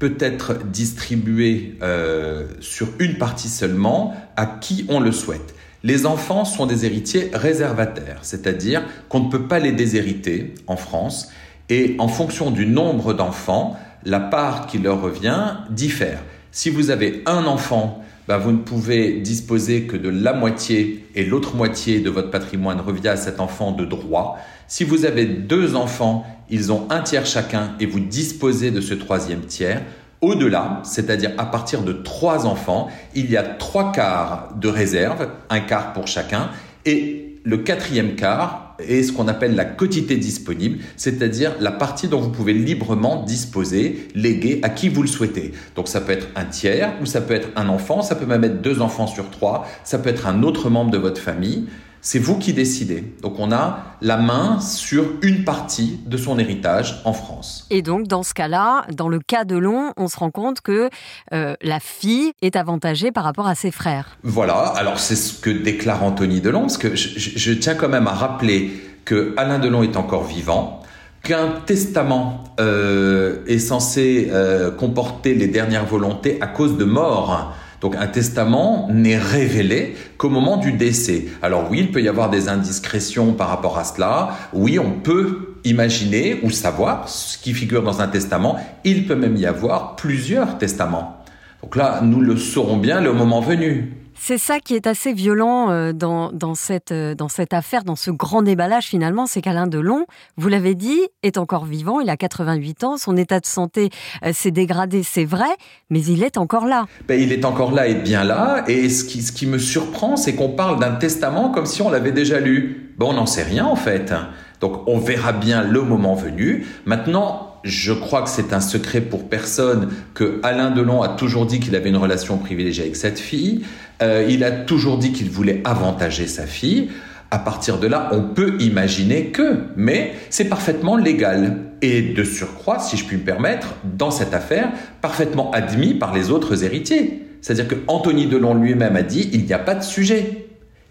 peut 0.05 0.17
être 0.21 0.67
distribué 0.67 1.79
euh, 1.83 2.47
sur 2.61 2.89
une 2.99 3.17
partie 3.17 3.49
seulement 3.49 4.15
à 4.37 4.45
qui 4.45 4.85
on 4.91 5.01
le 5.01 5.13
souhaite. 5.13 5.55
Les 5.83 6.05
enfants 6.05 6.45
sont 6.45 6.67
des 6.67 6.85
héritiers 6.85 7.31
réservataires, 7.33 8.19
c'est-à-dire 8.21 8.83
qu'on 9.09 9.21
ne 9.21 9.31
peut 9.31 9.49
pas 9.49 9.59
les 9.61 9.73
déshériter 9.73 10.53
en 10.67 10.77
France 10.77 11.31
et 11.71 11.97
en 11.99 12.09
fonction 12.09 12.51
du 12.51 12.67
nombre 12.67 13.15
d'enfants, 13.15 13.79
la 14.05 14.21
part 14.21 14.67
qui 14.67 14.77
leur 14.77 15.01
revient 15.01 15.55
diffère. 15.71 16.23
Si 16.53 16.69
vous 16.69 16.91
avez 16.91 17.23
un 17.25 17.47
enfant, 17.47 18.05
ben 18.29 18.37
vous 18.37 18.53
ne 18.53 18.59
pouvez 18.59 19.21
disposer 19.21 19.85
que 19.85 19.97
de 19.97 20.11
la 20.11 20.35
moitié 20.35 21.07
et 21.15 21.25
l'autre 21.25 21.57
moitié 21.57 22.01
de 22.01 22.11
votre 22.11 22.31
patrimoine 22.31 22.81
revient 22.83 23.09
à 23.09 23.17
cet 23.17 23.41
enfant 23.41 23.73
de 23.73 23.87
droit. 23.87 24.39
Si 24.67 24.85
vous 24.85 25.05
avez 25.05 25.27
deux 25.27 25.77
enfants, 25.77 26.25
ils 26.49 26.73
ont 26.73 26.87
un 26.91 27.01
tiers 27.01 27.27
chacun 27.27 27.73
et 27.81 27.87
vous 27.87 28.01
disposez 28.01 28.71
de 28.71 28.81
ce 28.81 28.95
troisième 28.95 29.43
tiers. 29.43 29.83
Au-delà, 30.21 30.81
c'est-à-dire 30.85 31.33
à 31.37 31.47
partir 31.47 31.83
de 31.83 31.93
trois 31.93 32.47
enfants, 32.47 32.89
il 33.15 33.31
y 33.31 33.37
a 33.37 33.43
trois 33.43 33.93
quarts 33.93 34.55
de 34.59 34.69
réserve, 34.69 35.29
un 35.51 35.61
quart 35.61 35.93
pour 35.93 36.07
chacun, 36.07 36.49
et 36.87 37.41
le 37.45 37.59
quatrième 37.59 38.15
quart 38.15 38.75
est 38.79 39.03
ce 39.03 39.13
qu'on 39.13 39.29
appelle 39.29 39.55
la 39.55 39.67
quotité 39.67 40.17
disponible, 40.17 40.79
c'est-à-dire 40.97 41.53
la 41.61 41.71
partie 41.71 42.09
dont 42.09 42.21
vous 42.21 42.31
pouvez 42.31 42.55
librement 42.55 43.23
disposer, 43.23 44.09
léguer 44.15 44.61
à 44.63 44.71
qui 44.71 44.89
vous 44.89 45.03
le 45.03 45.09
souhaitez. 45.09 45.53
Donc 45.77 45.89
ça 45.89 46.01
peut 46.01 46.13
être 46.13 46.29
un 46.37 46.47
tiers, 46.47 46.95
ou 47.03 47.07
ça 47.07 47.21
peut 47.21 47.35
être 47.35 47.49
un 47.55 47.69
enfant, 47.69 48.01
ça 48.01 48.15
peut 48.15 48.25
même 48.25 48.45
être 48.45 48.63
deux 48.63 48.81
enfants 48.81 49.07
sur 49.07 49.31
trois, 49.31 49.69
ça 49.85 49.99
peut 49.99 50.09
être 50.09 50.27
un 50.27 50.43
autre 50.43 50.71
membre 50.71 50.91
de 50.91 50.99
votre 50.99 51.21
famille 51.21 51.67
c'est 52.05 52.19
vous 52.19 52.39
qui 52.39 52.53
décidez. 52.53 53.03
Donc 53.23 53.41
on 53.41 53.51
a 53.51 53.97
la 54.03 54.19
main 54.19 54.61
sur 54.61 55.07
une 55.23 55.43
partie 55.43 55.99
de 56.07 56.19
son 56.19 56.39
héritage 56.39 57.01
en 57.07 57.15
France. 57.15 57.67
Et 57.71 57.81
donc 57.81 58.07
dans 58.07 58.23
ce 58.23 58.35
cas-là, 58.35 58.85
dans 58.93 59.09
le 59.09 59.19
cas 59.19 59.45
de 59.45 59.57
Long, 59.57 59.93
on 59.97 60.07
se 60.07 60.19
rend 60.19 60.31
compte 60.31 60.61
que 60.61 60.91
euh, 61.33 61.55
la 61.63 61.81
fille 61.81 62.33
est 62.43 62.57
avantagée 62.57 63.11
par 63.11 63.25
rapport 63.25 63.47
à 63.47 63.55
ses 63.55 63.71
frères. 63.71 64.19
Voilà, 64.23 64.59
alors 64.77 64.99
c'est 64.99 65.17
ce 65.17 65.41
que 65.41 65.49
déclare 65.49 66.05
Anthony 66.05 66.43
Delon, 66.43 66.61
parce 66.61 66.77
que 66.77 66.95
je, 66.95 67.53
tiens 67.55 67.75
quand 67.75 67.89
même 67.89 68.07
à 68.07 68.13
rappeler 68.13 68.71
que 69.07 69.33
Alain 69.39 69.59
Delon 69.59 69.83
est 69.83 69.97
encore 69.97 70.25
vivant, 70.25 70.83
qu'un 71.23 71.49
testament 71.65 72.45
euh, 72.61 73.39
est 73.47 73.59
censé 73.59 74.29
euh, 74.31 74.71
comporter 74.71 75.35
les 75.35 75.49
dernières 75.49 75.87
volontés 75.87 76.37
à 76.43 76.49
cause 76.49 76.77
de 76.77 76.85
mort 76.85 77.55
donc 77.85 77.97
un 77.97 78.07
testament 78.07 78.89
n'est 78.91 79.19
révélé 79.19 79.95
qu'au 80.17 80.31
moment 80.31 80.57
du 80.57 80.73
décès. 80.73 81.27
Alors 81.43 81.71
oui, 81.71 81.81
il 81.81 81.93
peut 81.93 82.01
y 82.01 82.09
avoir 82.09 82.31
des 82.31 82.49
indiscrétions 82.49 83.35
par 83.35 83.49
rapport 83.49 83.77
à 83.77 83.85
cela. 83.85 84.31
Oui, 84.55 84.79
on 84.79 84.93
peut 84.93 85.57
imaginer 85.65 86.41
ou 86.43 86.49
savoir 86.49 87.11
ce 87.11 87.37
qui 87.37 87.53
figure 87.53 87.83
dans 87.83 88.01
un 88.01 88.09
testament. 88.09 88.57
Il 88.85 89.07
peut 89.07 89.17
même 89.17 89.37
y 89.37 89.45
avoir 89.45 89.97
plusieurs 89.97 90.57
testaments. 90.57 91.23
Donc 91.63 91.77
là, 91.77 92.01
nous 92.03 92.23
le 92.23 92.39
saurons 92.39 92.79
bien 92.79 93.03
le 93.03 93.13
moment 93.13 93.43
venu. 93.43 93.93
C'est 94.19 94.39
ça 94.39 94.61
qui 94.61 94.75
est 94.75 94.87
assez 94.87 95.13
violent 95.13 95.71
euh, 95.71 95.93
dans, 95.93 96.31
cette, 96.55 96.93
euh, 96.93 97.15
dans 97.15 97.29
cette 97.29 97.53
affaire, 97.53 97.85
dans 97.85 97.97
ce 97.97 98.11
grand 98.11 98.43
déballage 98.43 98.87
finalement, 98.87 99.27
c'est 99.27 99.41
qu'Alain 99.41 99.67
Delon, 99.67 100.07
vous 100.37 100.49
l'avez 100.49 100.75
dit, 100.75 101.01
est 101.23 101.37
encore 101.37 101.65
vivant, 101.65 102.01
il 102.01 102.09
a 102.09 102.17
88 102.17 102.85
ans, 102.85 102.97
son 102.97 103.17
état 103.17 103.41
de 103.41 103.47
santé 103.47 103.91
euh, 104.25 104.33
s'est 104.33 104.51
dégradé, 104.51 105.03
c'est 105.03 105.25
vrai, 105.25 105.51
mais 105.91 106.01
il 106.01 106.23
est 106.23 106.39
encore 106.39 106.67
là. 106.67 106.87
Ben, 107.09 107.21
il 107.21 107.33
est 107.33 107.45
encore 107.45 107.73
là 107.73 107.87
et 107.87 107.95
bien 107.95 108.25
là, 108.25 108.65
et 108.69 108.89
ce 108.89 109.05
qui, 109.05 109.23
ce 109.23 109.33
qui 109.33 109.47
me 109.47 109.59
surprend, 109.59 110.17
c'est 110.17 110.35
qu'on 110.35 110.51
parle 110.51 110.79
d'un 110.79 110.95
testament 110.95 111.51
comme 111.51 111.67
si 111.67 111.83
on 111.83 111.91
l'avait 111.91 112.13
déjà 112.13 112.41
lu. 112.41 112.95
Ben, 112.99 113.07
on 113.07 113.15
n'en 113.15 113.27
sait 113.27 113.43
rien 113.43 113.67
en 113.67 113.77
fait. 113.77 114.13
Donc 114.61 114.87
on 114.87 114.99
verra 114.99 115.33
bien 115.33 115.63
le 115.63 115.83
moment 115.83 116.15
venu. 116.15 116.67
Maintenant, 116.87 117.55
je 117.65 117.93
crois 117.93 118.23
que 118.23 118.29
c'est 118.29 118.53
un 118.53 118.61
secret 118.61 119.01
pour 119.01 119.29
personne 119.29 119.91
que 120.13 120.39
Alain 120.43 120.71
Delon 120.71 121.03
a 121.03 121.09
toujours 121.09 121.47
dit 121.47 121.61
qu'il 121.61 121.75
avait 121.75 121.89
une 121.89 121.97
relation 121.97 122.37
privilégiée 122.39 122.85
avec 122.85 122.97
cette 122.97 123.19
fille. 123.19 123.65
Euh, 124.03 124.27
il 124.29 124.45
a 124.45 124.51
toujours 124.51 124.99
dit 124.99 125.13
qu'il 125.13 125.31
voulait 125.31 125.61
avantager 125.65 126.27
sa 126.27 126.47
fille. 126.47 126.91
À 127.31 127.39
partir 127.39 127.79
de 127.79 127.87
là, 127.87 128.11
on 128.13 128.23
peut 128.23 128.57
imaginer 128.61 129.27
que, 129.27 129.59
mais 129.77 130.13
c'est 130.31 130.45
parfaitement 130.45 130.97
légal. 130.97 131.57
Et 131.83 132.01
de 132.01 132.25
surcroît, 132.25 132.79
si 132.79 132.97
je 132.97 133.05
puis 133.05 133.17
me 133.17 133.23
permettre, 133.23 133.75
dans 133.85 134.11
cette 134.11 134.35
affaire, 134.35 134.71
parfaitement 135.01 135.51
admis 135.51 135.95
par 135.95 136.15
les 136.15 136.31
autres 136.31 136.65
héritiers. 136.65 137.23
C'est-à-dire 137.41 137.69
que 137.69 137.75
Anthony 137.89 138.27
Delon 138.27 138.55
lui-même 138.55 138.97
a 138.97 139.03
dit 139.03 139.29
il 139.33 139.45
n'y 139.45 139.53
a 139.53 139.59
pas 139.59 139.75
de 139.75 139.83
sujet. 139.83 140.44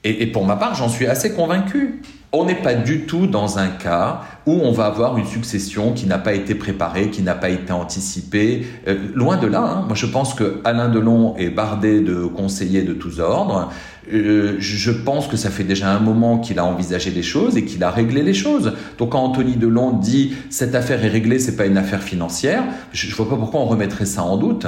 Et, 0.05 0.27
pour 0.27 0.45
ma 0.45 0.57
part, 0.57 0.75
j'en 0.75 0.89
suis 0.89 1.07
assez 1.07 1.33
convaincu. 1.33 2.01
On 2.33 2.45
n'est 2.45 2.61
pas 2.61 2.73
du 2.73 3.01
tout 3.05 3.27
dans 3.27 3.59
un 3.59 3.67
cas 3.67 4.21
où 4.45 4.51
on 4.51 4.71
va 4.71 4.87
avoir 4.87 5.17
une 5.17 5.25
succession 5.25 5.93
qui 5.93 6.07
n'a 6.07 6.17
pas 6.17 6.33
été 6.33 6.55
préparée, 6.55 7.09
qui 7.09 7.21
n'a 7.21 7.35
pas 7.35 7.49
été 7.49 7.71
anticipée. 7.71 8.65
Euh, 8.87 8.97
loin 9.13 9.37
de 9.37 9.47
là, 9.47 9.61
hein. 9.61 9.83
moi 9.85 9.95
je 9.95 10.07
pense 10.07 10.33
que 10.33 10.59
Alain 10.65 10.89
Delon 10.89 11.37
est 11.37 11.51
bardé 11.51 12.01
de 12.01 12.25
conseillers 12.25 12.81
de 12.81 12.93
tous 12.93 13.19
ordres. 13.19 13.69
Euh, 14.11 14.55
je 14.59 14.91
pense 14.91 15.27
que 15.27 15.37
ça 15.37 15.49
fait 15.49 15.63
déjà 15.63 15.91
un 15.91 15.99
moment 15.99 16.39
qu'il 16.39 16.59
a 16.59 16.65
envisagé 16.65 17.11
les 17.11 17.23
choses 17.23 17.55
et 17.55 17.63
qu'il 17.63 17.83
a 17.83 17.91
réglé 17.91 18.23
les 18.23 18.33
choses. 18.33 18.73
Donc 18.97 19.11
quand 19.11 19.23
Anthony 19.23 19.55
Delon 19.55 19.91
dit 19.91 20.33
cette 20.49 20.75
affaire 20.75 21.05
est 21.05 21.09
réglée, 21.09 21.39
c'est 21.39 21.55
pas 21.55 21.67
une 21.67 21.77
affaire 21.77 22.01
financière, 22.01 22.63
je, 22.91 23.07
ne 23.07 23.13
vois 23.13 23.29
pas 23.29 23.37
pourquoi 23.37 23.61
on 23.61 23.65
remettrait 23.65 24.05
ça 24.05 24.23
en 24.23 24.37
doute. 24.37 24.65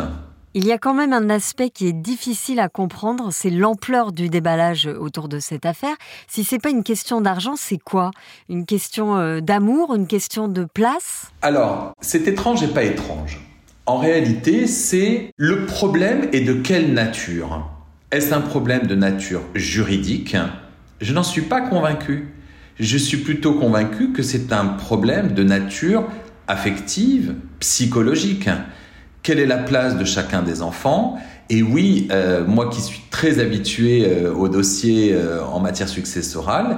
Il 0.58 0.66
y 0.66 0.72
a 0.72 0.78
quand 0.78 0.94
même 0.94 1.12
un 1.12 1.30
aspect 1.30 1.70
qui 1.70 1.86
est 1.86 1.92
difficile 1.92 2.62
à 2.62 2.70
comprendre, 2.70 3.28
c'est 3.34 3.50
l'ampleur 3.50 4.14
du 4.14 4.30
déballage 4.30 4.86
autour 4.86 5.28
de 5.28 5.40
cette 5.40 5.66
affaire. 5.66 5.98
Si 6.30 6.46
c'est 6.46 6.60
pas 6.60 6.70
une 6.70 6.84
question 6.84 7.20
d'argent, 7.20 7.56
c'est 7.58 7.78
quoi? 7.78 8.12
Une 8.48 8.66
question 8.66 9.18
euh, 9.18 9.42
d'amour, 9.42 9.94
une 9.94 10.08
question 10.08 10.48
de 10.48 10.64
place? 10.64 11.30
Alors, 11.42 11.94
c'est 12.00 12.30
étrange 12.30 12.64
et 12.64 12.70
pas 12.70 12.86
étrange. 12.86 13.42
En 13.86 13.98
réalité, 13.98 14.66
c'est 14.66 15.34
le 15.36 15.66
problème 15.66 16.30
est 16.32 16.40
de 16.40 16.54
quelle 16.54 16.94
nature? 16.94 17.70
Est-ce 18.12 18.34
un 18.34 18.40
problème 18.40 18.88
de 18.88 18.96
nature 18.96 19.42
juridique? 19.56 20.38
Je 21.02 21.14
n'en 21.14 21.24
suis 21.24 21.42
pas 21.42 21.60
convaincu. 21.60 22.30
Je 22.80 22.98
suis 22.98 23.18
plutôt 23.18 23.56
convaincu 23.56 24.14
que 24.14 24.24
c'est 24.24 24.54
un 24.54 24.68
problème 24.68 25.34
de 25.34 25.44
nature 25.44 26.06
affective, 26.48 27.36
psychologique 27.60 28.48
quelle 29.26 29.40
est 29.40 29.48
la 29.48 29.58
place 29.58 29.98
de 29.98 30.06
chacun 30.06 30.44
des 30.44 30.62
enfants. 30.62 31.18
Et 31.50 31.64
oui, 31.64 32.08
euh, 32.12 32.46
moi 32.46 32.70
qui 32.70 32.80
suis 32.80 33.02
très 33.10 33.40
habitué 33.40 34.06
euh, 34.06 34.32
au 34.32 34.48
dossier 34.48 35.14
euh, 35.14 35.44
en 35.44 35.60
matière 35.60 35.90
successorale, 35.90 36.78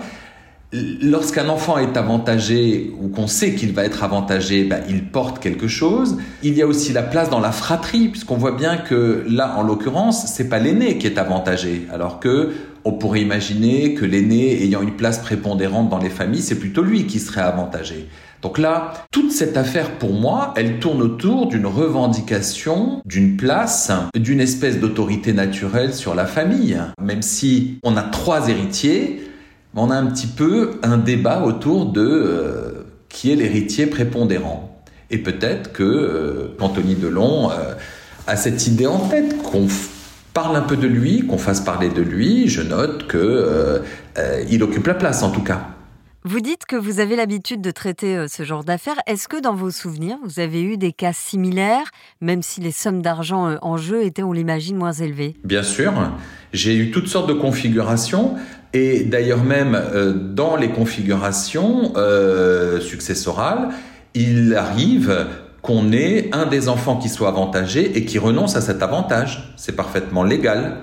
Lorsqu'un 0.74 1.48
enfant 1.48 1.78
est 1.78 1.96
avantagé 1.96 2.92
ou 3.02 3.08
qu'on 3.08 3.28
sait 3.28 3.56
qu'il 3.56 3.72
va 3.72 3.86
être 3.86 4.04
avantagé, 4.04 4.66
ben, 4.66 4.82
il 4.90 5.06
porte 5.06 5.40
quelque 5.40 5.70
chose. 5.70 6.18
Il 6.44 6.58
y 6.58 6.62
a 6.62 6.68
aussi 6.68 6.92
la 6.92 7.04
place 7.04 7.30
dans 7.30 7.40
la 7.40 7.54
fratrie, 7.54 8.10
puisqu'on 8.10 8.36
voit 8.36 8.52
bien 8.52 8.76
que 8.76 9.24
là, 9.30 9.56
en 9.58 9.64
l'occurrence, 9.64 10.26
c'est 10.28 10.50
pas 10.50 10.60
l'aîné 10.60 10.98
qui 10.98 11.08
est 11.08 11.18
avantagé, 11.18 11.88
alors 11.90 12.20
que 12.20 12.52
on 12.88 12.94
pourrait 12.94 13.22
imaginer 13.22 13.96
que 13.96 14.06
l'aîné 14.06 14.64
ayant 14.64 14.82
une 14.82 14.96
place 14.96 15.18
prépondérante 15.18 15.90
dans 15.90 15.98
les 15.98 16.10
familles, 16.10 16.42
c'est 16.42 16.58
plutôt 16.58 16.84
lui 16.84 17.06
qui 17.06 17.20
serait 17.20 17.42
avantagé. 17.42 18.08
Donc 18.42 18.58
là, 18.58 18.94
toute 19.12 19.34
cette 19.34 19.58
affaire, 19.58 19.98
pour 19.98 20.14
moi, 20.14 20.54
elle 20.56 20.80
tourne 20.80 21.02
autour 21.02 21.48
d'une 21.48 21.66
revendication, 21.66 23.02
d'une 23.04 23.36
place, 23.36 23.92
d'une 24.16 24.40
espèce 24.40 24.80
d'autorité 24.80 25.34
naturelle 25.34 25.94
sur 25.94 26.16
la 26.16 26.26
famille. 26.26 26.80
Même 27.02 27.22
si 27.22 27.78
on 27.84 27.98
a 27.98 28.04
trois 28.04 28.48
héritiers, 28.48 29.22
on 29.76 29.92
a 29.92 29.96
un 29.96 30.06
petit 30.06 30.28
peu 30.28 30.80
un 30.82 30.98
débat 30.98 31.44
autour 31.44 31.88
de 31.88 32.08
euh, 32.08 32.86
qui 33.10 33.34
est 33.34 33.36
l'héritier 33.36 33.88
prépondérant. 33.88 34.82
Et 35.12 35.18
peut-être 35.18 35.74
que 35.74 35.84
euh, 35.84 36.56
Anthony 36.62 36.96
Delon 36.96 37.52
euh, 37.52 37.74
a 38.28 38.38
cette 38.38 38.66
idée 38.66 38.88
en 38.88 39.00
tête, 39.00 39.42
qu'on 39.42 39.68
parle 40.38 40.56
un 40.56 40.62
peu 40.62 40.78
de 40.78 40.86
lui, 40.86 41.26
qu'on 41.26 41.40
fasse 41.40 41.62
parler 41.62 41.90
de 41.90 42.04
lui. 42.04 42.48
Je 42.48 42.62
note 42.62 43.08
que 43.08 43.82
il 44.52 44.62
occupe 44.62 44.86
la 44.86 44.94
place 44.94 45.24
en 45.24 45.32
tout 45.32 45.42
cas. 45.42 45.70
Vous 46.26 46.42
dites 46.42 46.66
que 46.68 46.76
vous 46.76 47.00
avez 47.00 47.16
l'habitude 47.16 47.60
de 47.60 47.72
traiter 47.72 48.28
ce 48.28 48.44
genre 48.44 48.64
d'affaires. 48.64 48.98
Est-ce 49.08 49.28
que 49.28 49.42
dans 49.42 49.56
vos 49.56 49.72
souvenirs, 49.72 50.18
vous 50.24 50.40
avez 50.40 50.62
eu 50.62 50.78
des 50.78 50.92
cas 50.92 51.12
similaires, 51.12 51.90
même 52.22 52.44
si 52.44 52.62
les 52.62 52.72
sommes 52.72 53.02
d'argent 53.02 53.58
en 53.64 53.78
jeu 53.78 54.04
étaient, 54.04 54.22
on 54.22 54.32
l'imagine, 54.32 54.78
moins 54.78 54.92
élevées? 54.92 55.36
Bien 55.44 55.64
sûr. 55.64 55.92
J'ai 56.54 56.76
eu 56.76 56.92
toutes 56.92 57.08
sortes 57.08 57.30
de 57.30 57.34
configurations. 57.34 58.36
Et 58.74 59.06
d'ailleurs 59.06 59.44
même 59.44 59.74
euh, 59.74 60.14
dans 60.14 60.56
les 60.56 60.70
configurations 60.70 61.94
euh, 61.96 62.80
successorales, 62.80 63.70
il 64.14 64.54
arrive 64.54 65.26
qu'on 65.68 65.92
ait 65.92 66.30
un 66.32 66.46
des 66.46 66.70
enfants 66.70 66.96
qui 66.96 67.10
soit 67.10 67.28
avantagé 67.28 67.98
et 67.98 68.06
qui 68.06 68.20
renonce 68.20 68.56
à 68.56 68.62
cet 68.62 68.82
avantage. 68.82 69.54
C'est 69.58 69.76
parfaitement 69.76 70.24
légal. 70.24 70.78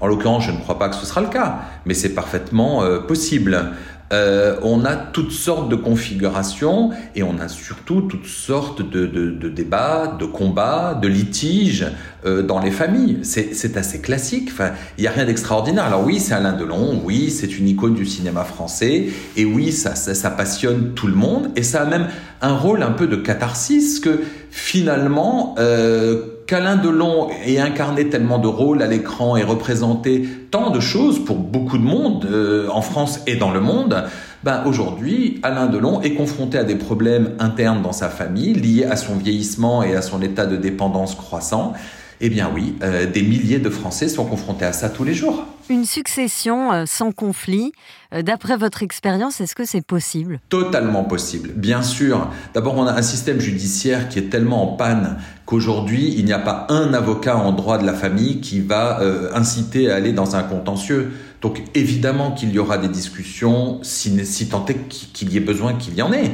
En 0.00 0.06
l'occurrence, 0.06 0.44
je 0.44 0.50
ne 0.50 0.56
crois 0.56 0.78
pas 0.78 0.88
que 0.88 0.96
ce 0.96 1.04
sera 1.04 1.20
le 1.20 1.26
cas, 1.26 1.58
mais 1.84 1.92
c'est 1.92 2.14
parfaitement 2.14 2.82
euh, 2.82 3.00
possible. 3.00 3.72
Euh, 4.12 4.56
on 4.62 4.84
a 4.84 4.96
toutes 4.96 5.30
sortes 5.30 5.68
de 5.68 5.76
configurations 5.76 6.90
et 7.14 7.22
on 7.22 7.38
a 7.38 7.48
surtout 7.48 8.00
toutes 8.02 8.26
sortes 8.26 8.82
de, 8.82 9.06
débats, 9.48 10.16
de 10.18 10.24
combats, 10.26 10.98
de 11.00 11.06
litiges 11.06 11.86
euh, 12.26 12.42
dans 12.42 12.58
les 12.58 12.72
familles. 12.72 13.20
C'est 13.22 13.76
assez 13.76 14.00
classique. 14.00 14.48
Enfin, 14.52 14.72
il 14.98 15.02
n'y 15.02 15.06
a 15.06 15.12
rien 15.12 15.26
d'extraordinaire. 15.26 15.84
Alors 15.84 16.04
oui, 16.04 16.18
c'est 16.18 16.34
Alain 16.34 16.54
Delon, 16.54 17.00
oui, 17.04 17.30
c'est 17.30 17.58
une 17.58 17.68
icône 17.68 17.94
du 17.94 18.06
cinéma 18.06 18.44
français, 18.44 19.08
et 19.36 19.44
oui, 19.44 19.72
ça, 19.72 19.94
ça, 19.94 20.30
passionne 20.30 20.92
tout 20.94 21.06
le 21.06 21.14
monde, 21.14 21.50
et 21.56 21.62
ça 21.62 21.82
a 21.82 21.84
même 21.84 22.08
un 22.40 22.54
rôle 22.54 22.82
un 22.82 22.92
peu 22.92 23.06
de 23.06 23.16
catharsis 23.16 24.00
que 24.00 24.20
finalement. 24.50 25.54
Euh, 25.58 26.36
qu'Alain 26.50 26.74
Delon 26.74 27.28
ait 27.46 27.60
incarné 27.60 28.08
tellement 28.08 28.40
de 28.40 28.48
rôles 28.48 28.82
à 28.82 28.88
l'écran 28.88 29.36
et 29.36 29.44
représenté 29.44 30.28
tant 30.50 30.70
de 30.70 30.80
choses 30.80 31.24
pour 31.24 31.36
beaucoup 31.36 31.78
de 31.78 31.84
monde 31.84 32.26
euh, 32.28 32.66
en 32.72 32.82
France 32.82 33.20
et 33.28 33.36
dans 33.36 33.52
le 33.52 33.60
monde, 33.60 34.02
ben 34.42 34.64
aujourd'hui, 34.66 35.38
Alain 35.44 35.66
Delon 35.66 36.00
est 36.00 36.14
confronté 36.14 36.58
à 36.58 36.64
des 36.64 36.74
problèmes 36.74 37.34
internes 37.38 37.82
dans 37.82 37.92
sa 37.92 38.08
famille 38.08 38.54
liés 38.54 38.84
à 38.84 38.96
son 38.96 39.14
vieillissement 39.14 39.84
et 39.84 39.94
à 39.94 40.02
son 40.02 40.22
état 40.22 40.44
de 40.44 40.56
dépendance 40.56 41.14
croissant. 41.14 41.72
Eh 42.20 42.28
bien 42.28 42.50
oui, 42.54 42.74
euh, 42.82 43.06
des 43.06 43.22
milliers 43.22 43.58
de 43.58 43.70
Français 43.70 44.08
sont 44.08 44.26
confrontés 44.26 44.66
à 44.66 44.72
ça 44.72 44.90
tous 44.90 45.04
les 45.04 45.14
jours. 45.14 45.46
Une 45.70 45.84
succession 45.84 46.72
euh, 46.72 46.84
sans 46.84 47.12
conflit, 47.12 47.72
euh, 48.12 48.22
d'après 48.22 48.56
votre 48.56 48.82
expérience, 48.82 49.40
est-ce 49.40 49.54
que 49.54 49.64
c'est 49.64 49.86
possible? 49.86 50.40
Totalement 50.48 51.04
possible, 51.04 51.50
bien 51.54 51.80
sûr. 51.80 52.28
D'abord, 52.54 52.76
on 52.76 52.86
a 52.86 52.92
un 52.92 53.02
système 53.02 53.40
judiciaire 53.40 54.08
qui 54.08 54.18
est 54.18 54.30
tellement 54.30 54.64
en 54.64 54.76
panne 54.76 55.18
qu'aujourd'hui, 55.46 56.12
il 56.18 56.24
n'y 56.24 56.32
a 56.32 56.40
pas 56.40 56.66
un 56.70 56.92
avocat 56.92 57.36
en 57.36 57.52
droit 57.52 57.78
de 57.78 57.86
la 57.86 57.94
famille 57.94 58.40
qui 58.40 58.60
va 58.60 59.00
euh, 59.00 59.30
inciter 59.32 59.90
à 59.90 59.94
aller 59.94 60.12
dans 60.12 60.34
un 60.34 60.42
contentieux. 60.42 61.12
Donc 61.40 61.62
évidemment 61.74 62.32
qu'il 62.32 62.50
y 62.50 62.58
aura 62.58 62.76
des 62.76 62.88
discussions, 62.88 63.78
si, 63.82 64.26
si 64.26 64.48
tant 64.48 64.66
est 64.66 64.88
qu'il 64.88 65.32
y 65.32 65.36
ait 65.36 65.40
besoin 65.40 65.74
qu'il 65.74 65.94
y 65.94 66.02
en 66.02 66.12
ait. 66.12 66.32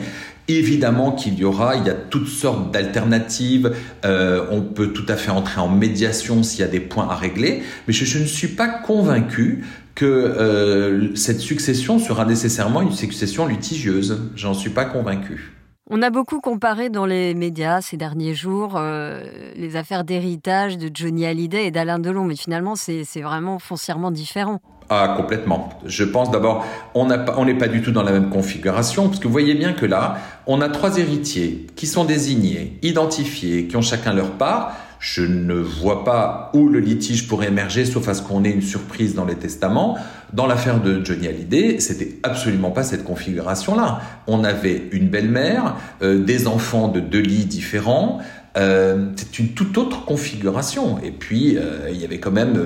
Évidemment 0.49 1.11
qu'il 1.11 1.35
y 1.35 1.45
aura, 1.45 1.75
il 1.75 1.85
y 1.85 1.91
a 1.91 1.95
toutes 1.95 2.29
sortes 2.29 2.71
d'alternatives, 2.71 3.75
euh, 4.05 4.47
on 4.53 4.63
peut 4.63 4.93
tout 4.93 5.07
à 5.09 5.17
fait 5.17 5.33
entrer 5.33 5.61
en 5.61 5.69
médiation 5.69 6.45
s'il 6.45 6.61
y 6.61 6.63
a 6.63 6.69
des 6.69 6.79
points 6.79 7.09
à 7.09 7.17
régler, 7.17 7.65
mais 7.87 7.93
je, 7.93 8.19
ne 8.19 8.25
suis 8.25 8.49
pas 8.49 8.69
convaincu 8.69 9.65
que 9.97 10.05
euh, 10.05 11.17
cette 11.17 11.41
succession 11.41 11.99
sera 11.99 12.25
nécessairement 12.25 12.81
une 12.81 12.93
succession 12.93 13.49
litigieuse. 13.49 14.31
J'en 14.37 14.55
suis 14.55 14.71
pas 14.71 14.85
convaincu. 14.85 15.53
On 15.91 16.03
a 16.03 16.11
beaucoup 16.11 16.41
comparé 16.41 16.91
dans 16.91 17.07
les 17.07 17.35
médias 17.35 17.81
ces 17.81 17.97
derniers 17.97 18.35
jours 18.35 18.75
euh, 18.77 19.23
les 19.57 19.77
affaires 19.77 20.05
d'héritage 20.05 20.79
de 20.79 20.91
Johnny 20.93 21.27
Hallyday 21.27 21.67
et 21.67 21.71
d'Alain 21.73 21.99
Delon, 21.99 22.25
mais 22.25 22.37
finalement 22.37 22.77
c'est 22.77 23.21
vraiment 23.21 23.59
foncièrement 23.59 24.11
différent. 24.13 24.61
Ah, 24.89 25.15
complètement. 25.17 25.71
Je 25.85 26.05
pense 26.05 26.31
d'abord, 26.31 26.65
on 26.95 27.07
n'est 27.07 27.55
pas 27.59 27.69
du 27.69 27.83
tout 27.83 27.91
dans 27.91 28.05
la 28.05 28.13
même 28.13 28.31
configuration, 28.31 29.09
parce 29.09 29.19
que 29.19 29.27
vous 29.27 29.33
voyez 29.33 29.55
bien 29.55 29.73
que 29.73 29.85
là, 29.85 30.19
on 30.47 30.61
a 30.61 30.69
trois 30.69 30.99
héritiers 30.99 31.67
qui 31.75 31.87
sont 31.87 32.05
désignés, 32.05 32.79
identifiés, 32.83 33.67
qui 33.67 33.77
ont 33.77 33.83
chacun 33.83 34.13
leur 34.13 34.31
part. 34.33 34.77
Je 34.99 35.23
ne 35.23 35.55
vois 35.55 36.05
pas 36.05 36.51
où 36.55 36.69
le 36.69 36.81
litige 36.81 37.29
pourrait 37.29 37.49
émerger, 37.49 37.85
sauf 37.85 38.09
à 38.09 38.15
ce 38.15 38.23
qu'on 38.23 38.45
ait 38.45 38.51
une 38.51 38.63
surprise 38.63 39.15
dans 39.15 39.25
les 39.25 39.35
testaments. 39.35 39.99
Dans 40.33 40.47
l'affaire 40.47 40.81
de 40.81 41.05
Johnny 41.05 41.29
Hallyday, 41.29 41.81
c'était 41.81 42.19
absolument 42.23 42.71
pas 42.71 42.83
cette 42.83 43.05
configuration-là. 43.05 44.01
On 44.27 44.43
avait 44.43 44.89
une 44.93 45.09
belle-mère, 45.09 45.77
euh, 46.03 46.25
des 46.25 46.47
enfants 46.47 46.89
de 46.89 47.01
deux 47.01 47.21
lits 47.21 47.45
différents, 47.45 48.21
euh, 48.57 49.11
c'est 49.17 49.39
une 49.39 49.49
toute 49.51 49.77
autre 49.77 50.05
configuration. 50.07 50.99
Et 51.03 51.11
puis, 51.11 51.59
euh, 51.59 51.91
il 51.91 52.01
y 52.01 52.05
avait 52.05 52.19
quand 52.19 52.31
même 52.31 52.59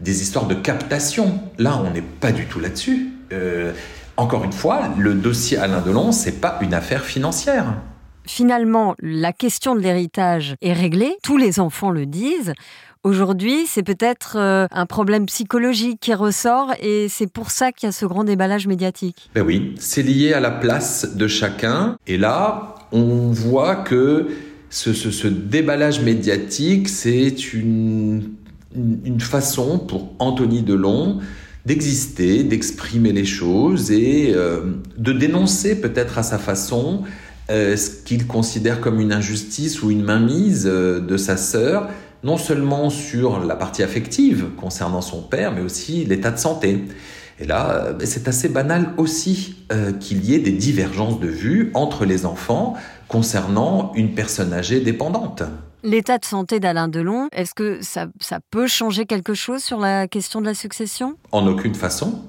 des 0.00 0.22
histoires 0.22 0.46
de 0.46 0.54
captation. 0.54 1.40
Là, 1.58 1.80
on 1.84 1.90
n'est 1.90 2.00
pas 2.00 2.32
du 2.32 2.46
tout 2.46 2.60
là-dessus. 2.60 3.08
encore 4.18 4.44
une 4.44 4.52
fois, 4.52 4.90
le 4.98 5.14
dossier 5.14 5.56
Alain 5.56 5.80
Delon, 5.80 6.12
c'est 6.12 6.40
pas 6.40 6.58
une 6.60 6.74
affaire 6.74 7.02
financière. 7.02 7.74
Finalement, 8.24 8.94
la 9.00 9.32
question 9.32 9.74
de 9.74 9.80
l'héritage 9.80 10.54
est 10.62 10.72
réglée. 10.72 11.16
Tous 11.22 11.36
les 11.36 11.60
enfants 11.60 11.90
le 11.90 12.06
disent. 12.06 12.52
Aujourd'hui, 13.04 13.66
c'est 13.66 13.82
peut-être 13.82 14.36
un 14.36 14.86
problème 14.86 15.26
psychologique 15.26 15.98
qui 16.00 16.14
ressort 16.14 16.72
et 16.80 17.08
c'est 17.08 17.26
pour 17.26 17.50
ça 17.50 17.72
qu'il 17.72 17.88
y 17.88 17.90
a 17.90 17.92
ce 17.92 18.06
grand 18.06 18.22
déballage 18.22 18.68
médiatique. 18.68 19.28
Ben 19.34 19.42
oui, 19.42 19.74
c'est 19.80 20.04
lié 20.04 20.34
à 20.34 20.38
la 20.38 20.52
place 20.52 21.16
de 21.16 21.26
chacun. 21.26 21.96
Et 22.06 22.16
là, 22.16 22.76
on 22.92 23.32
voit 23.32 23.74
que 23.74 24.28
ce, 24.70 25.26
déballage 25.26 26.00
médiatique, 26.00 26.88
c'est 26.88 27.52
une, 27.52 28.36
façon 29.18 29.78
pour 29.80 30.12
Anthony 30.18 30.62
Delon 30.62 31.18
d'exister, 31.66 32.42
d'exprimer 32.42 33.12
les 33.12 33.24
choses 33.24 33.90
et 33.90 34.32
euh, 34.34 34.62
de 34.96 35.12
dénoncer 35.12 35.80
peut-être 35.80 36.18
à 36.18 36.22
sa 36.22 36.38
façon 36.38 37.02
euh, 37.52 37.76
ce 37.76 37.90
qu'il 37.90 38.26
considère 38.26 38.80
comme 38.80 39.00
une 39.00 39.12
injustice 39.12 39.82
ou 39.82 39.90
une 39.90 40.02
mainmise 40.02 40.66
euh, 40.66 40.98
de 40.98 41.16
sa 41.16 41.36
sœur, 41.36 41.88
non 42.24 42.36
seulement 42.36 42.90
sur 42.90 43.44
la 43.44 43.54
partie 43.54 43.82
affective 43.82 44.46
concernant 44.56 45.00
son 45.00 45.22
père, 45.22 45.52
mais 45.52 45.60
aussi 45.60 46.04
l'état 46.04 46.30
de 46.30 46.38
santé. 46.38 46.84
Et 47.38 47.44
là, 47.44 47.94
c'est 48.04 48.28
assez 48.28 48.48
banal 48.48 48.92
aussi 48.98 49.56
qu'il 49.98 50.24
y 50.24 50.34
ait 50.34 50.38
des 50.38 50.52
divergences 50.52 51.18
de 51.18 51.26
vues 51.26 51.72
entre 51.74 52.04
les 52.04 52.24
enfants 52.24 52.74
concernant 53.08 53.92
une 53.96 54.14
personne 54.14 54.52
âgée 54.52 54.80
dépendante. 54.80 55.42
L'état 55.84 56.18
de 56.18 56.24
santé 56.24 56.60
d'Alain 56.60 56.86
Delon, 56.86 57.28
est-ce 57.32 57.54
que 57.54 57.80
ça, 57.82 58.06
peut 58.50 58.68
changer 58.68 59.04
quelque 59.04 59.34
chose 59.34 59.62
sur 59.64 59.80
la 59.80 60.06
question 60.06 60.40
de 60.40 60.46
la 60.46 60.54
succession? 60.54 61.16
En 61.32 61.46
aucune 61.48 61.74
façon. 61.74 62.22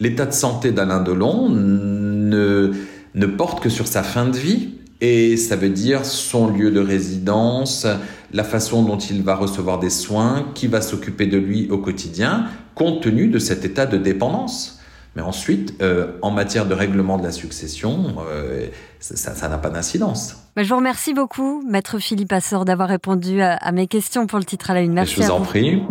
L'état 0.00 0.26
de 0.26 0.32
santé 0.32 0.72
d'Alain 0.72 1.00
Delon 1.00 1.48
ne, 1.48 2.72
ne 3.16 3.26
porte 3.26 3.60
que 3.60 3.68
sur 3.68 3.88
sa 3.88 4.02
fin 4.02 4.26
de 4.26 4.36
vie. 4.36 4.74
Et 5.00 5.36
ça 5.36 5.56
veut 5.56 5.68
dire 5.68 6.06
son 6.06 6.48
lieu 6.48 6.70
de 6.70 6.80
résidence, 6.80 7.86
la 8.32 8.44
façon 8.44 8.82
dont 8.82 8.96
il 8.96 9.22
va 9.22 9.34
recevoir 9.34 9.78
des 9.78 9.90
soins, 9.90 10.46
qui 10.54 10.68
va 10.68 10.80
s'occuper 10.80 11.26
de 11.26 11.36
lui 11.36 11.68
au 11.70 11.78
quotidien, 11.78 12.46
compte 12.74 13.02
tenu 13.02 13.28
de 13.28 13.38
cet 13.38 13.64
état 13.64 13.84
de 13.84 13.98
dépendance. 13.98 14.80
Mais 15.16 15.22
ensuite, 15.22 15.74
euh, 15.80 16.12
en 16.20 16.30
matière 16.30 16.66
de 16.66 16.74
règlement 16.74 17.16
de 17.16 17.24
la 17.24 17.32
succession, 17.32 18.16
euh, 18.30 18.66
ça 19.00 19.48
n'a 19.48 19.58
pas 19.58 19.70
d'incidence. 19.70 20.36
Bah, 20.54 20.62
je 20.62 20.68
vous 20.68 20.76
remercie 20.76 21.14
beaucoup, 21.14 21.62
Maître 21.66 21.98
Philippe 21.98 22.32
Assor, 22.32 22.66
d'avoir 22.66 22.88
répondu 22.88 23.40
à, 23.40 23.72
mes 23.72 23.86
questions 23.86 24.26
pour 24.26 24.38
le 24.38 24.44
titre 24.44 24.70
à 24.70 24.74
la 24.74 24.80
une. 24.80 24.92
Merci. 24.92 25.16
je 25.16 25.22
vous 25.22 25.30
en 25.30 25.40
prie. 25.40 25.82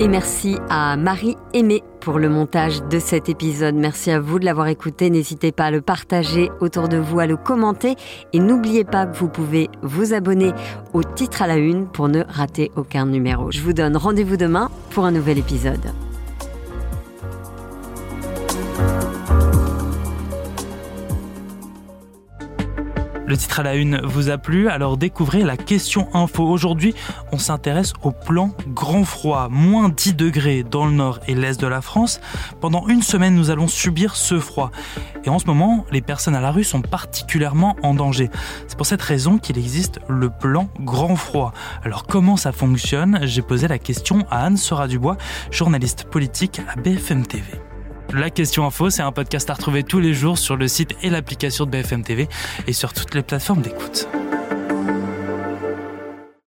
Et 0.00 0.08
merci 0.08 0.56
à 0.68 0.96
Marie 0.96 1.36
Aimée 1.52 1.84
pour 2.00 2.18
le 2.18 2.28
montage 2.28 2.82
de 2.82 2.98
cet 2.98 3.28
épisode. 3.28 3.76
Merci 3.76 4.10
à 4.10 4.18
vous 4.18 4.40
de 4.40 4.44
l'avoir 4.44 4.66
écouté. 4.66 5.08
N'hésitez 5.08 5.52
pas 5.52 5.66
à 5.66 5.70
le 5.70 5.80
partager 5.80 6.50
autour 6.60 6.88
de 6.88 6.96
vous, 6.96 7.20
à 7.20 7.26
le 7.26 7.36
commenter. 7.36 7.94
Et 8.32 8.40
n'oubliez 8.40 8.82
pas 8.82 9.06
que 9.06 9.16
vous 9.16 9.28
pouvez 9.28 9.70
vous 9.82 10.12
abonner 10.12 10.52
au 10.94 11.04
titre 11.04 11.42
à 11.42 11.46
la 11.46 11.58
une 11.58 11.86
pour 11.86 12.08
ne 12.08 12.24
rater 12.28 12.72
aucun 12.74 13.06
numéro. 13.06 13.52
Je 13.52 13.60
vous 13.60 13.72
donne 13.72 13.96
rendez-vous 13.96 14.36
demain 14.36 14.68
pour 14.90 15.04
un 15.04 15.12
nouvel 15.12 15.38
épisode. 15.38 15.92
Le 23.34 23.38
titre 23.38 23.58
à 23.58 23.62
la 23.64 23.74
une 23.74 24.00
vous 24.04 24.30
a 24.30 24.38
plu, 24.38 24.68
alors 24.68 24.96
découvrez 24.96 25.42
la 25.42 25.56
question 25.56 26.06
info. 26.14 26.44
Aujourd'hui, 26.44 26.94
on 27.32 27.36
s'intéresse 27.36 27.92
au 28.04 28.12
plan 28.12 28.52
grand 28.68 29.02
froid, 29.04 29.48
moins 29.50 29.88
10 29.88 30.14
degrés 30.14 30.62
dans 30.62 30.86
le 30.86 30.92
nord 30.92 31.18
et 31.26 31.34
l'est 31.34 31.60
de 31.60 31.66
la 31.66 31.80
France. 31.80 32.20
Pendant 32.60 32.86
une 32.86 33.02
semaine, 33.02 33.34
nous 33.34 33.50
allons 33.50 33.66
subir 33.66 34.14
ce 34.14 34.38
froid. 34.38 34.70
Et 35.24 35.30
en 35.30 35.40
ce 35.40 35.46
moment, 35.46 35.84
les 35.90 36.00
personnes 36.00 36.36
à 36.36 36.40
la 36.40 36.52
rue 36.52 36.62
sont 36.62 36.80
particulièrement 36.80 37.74
en 37.82 37.94
danger. 37.94 38.30
C'est 38.68 38.76
pour 38.76 38.86
cette 38.86 39.02
raison 39.02 39.38
qu'il 39.38 39.58
existe 39.58 39.98
le 40.06 40.30
plan 40.30 40.68
grand 40.78 41.16
froid. 41.16 41.52
Alors 41.82 42.06
comment 42.06 42.36
ça 42.36 42.52
fonctionne? 42.52 43.18
J'ai 43.24 43.42
posé 43.42 43.66
la 43.66 43.80
question 43.80 44.24
à 44.30 44.44
Anne 44.44 44.56
Sora 44.56 44.86
Dubois, 44.86 45.16
journaliste 45.50 46.04
politique 46.04 46.60
à 46.72 46.76
BFM 46.80 47.26
TV. 47.26 47.50
La 48.14 48.30
question 48.30 48.64
info, 48.64 48.90
c'est 48.90 49.02
un 49.02 49.10
podcast 49.10 49.50
à 49.50 49.54
retrouver 49.54 49.82
tous 49.82 49.98
les 49.98 50.14
jours 50.14 50.38
sur 50.38 50.56
le 50.56 50.68
site 50.68 50.94
et 51.02 51.10
l'application 51.10 51.66
de 51.66 51.70
BFM 51.72 52.04
TV 52.04 52.28
et 52.68 52.72
sur 52.72 52.92
toutes 52.92 53.12
les 53.12 53.22
plateformes 53.22 53.60
d'écoute. 53.60 54.06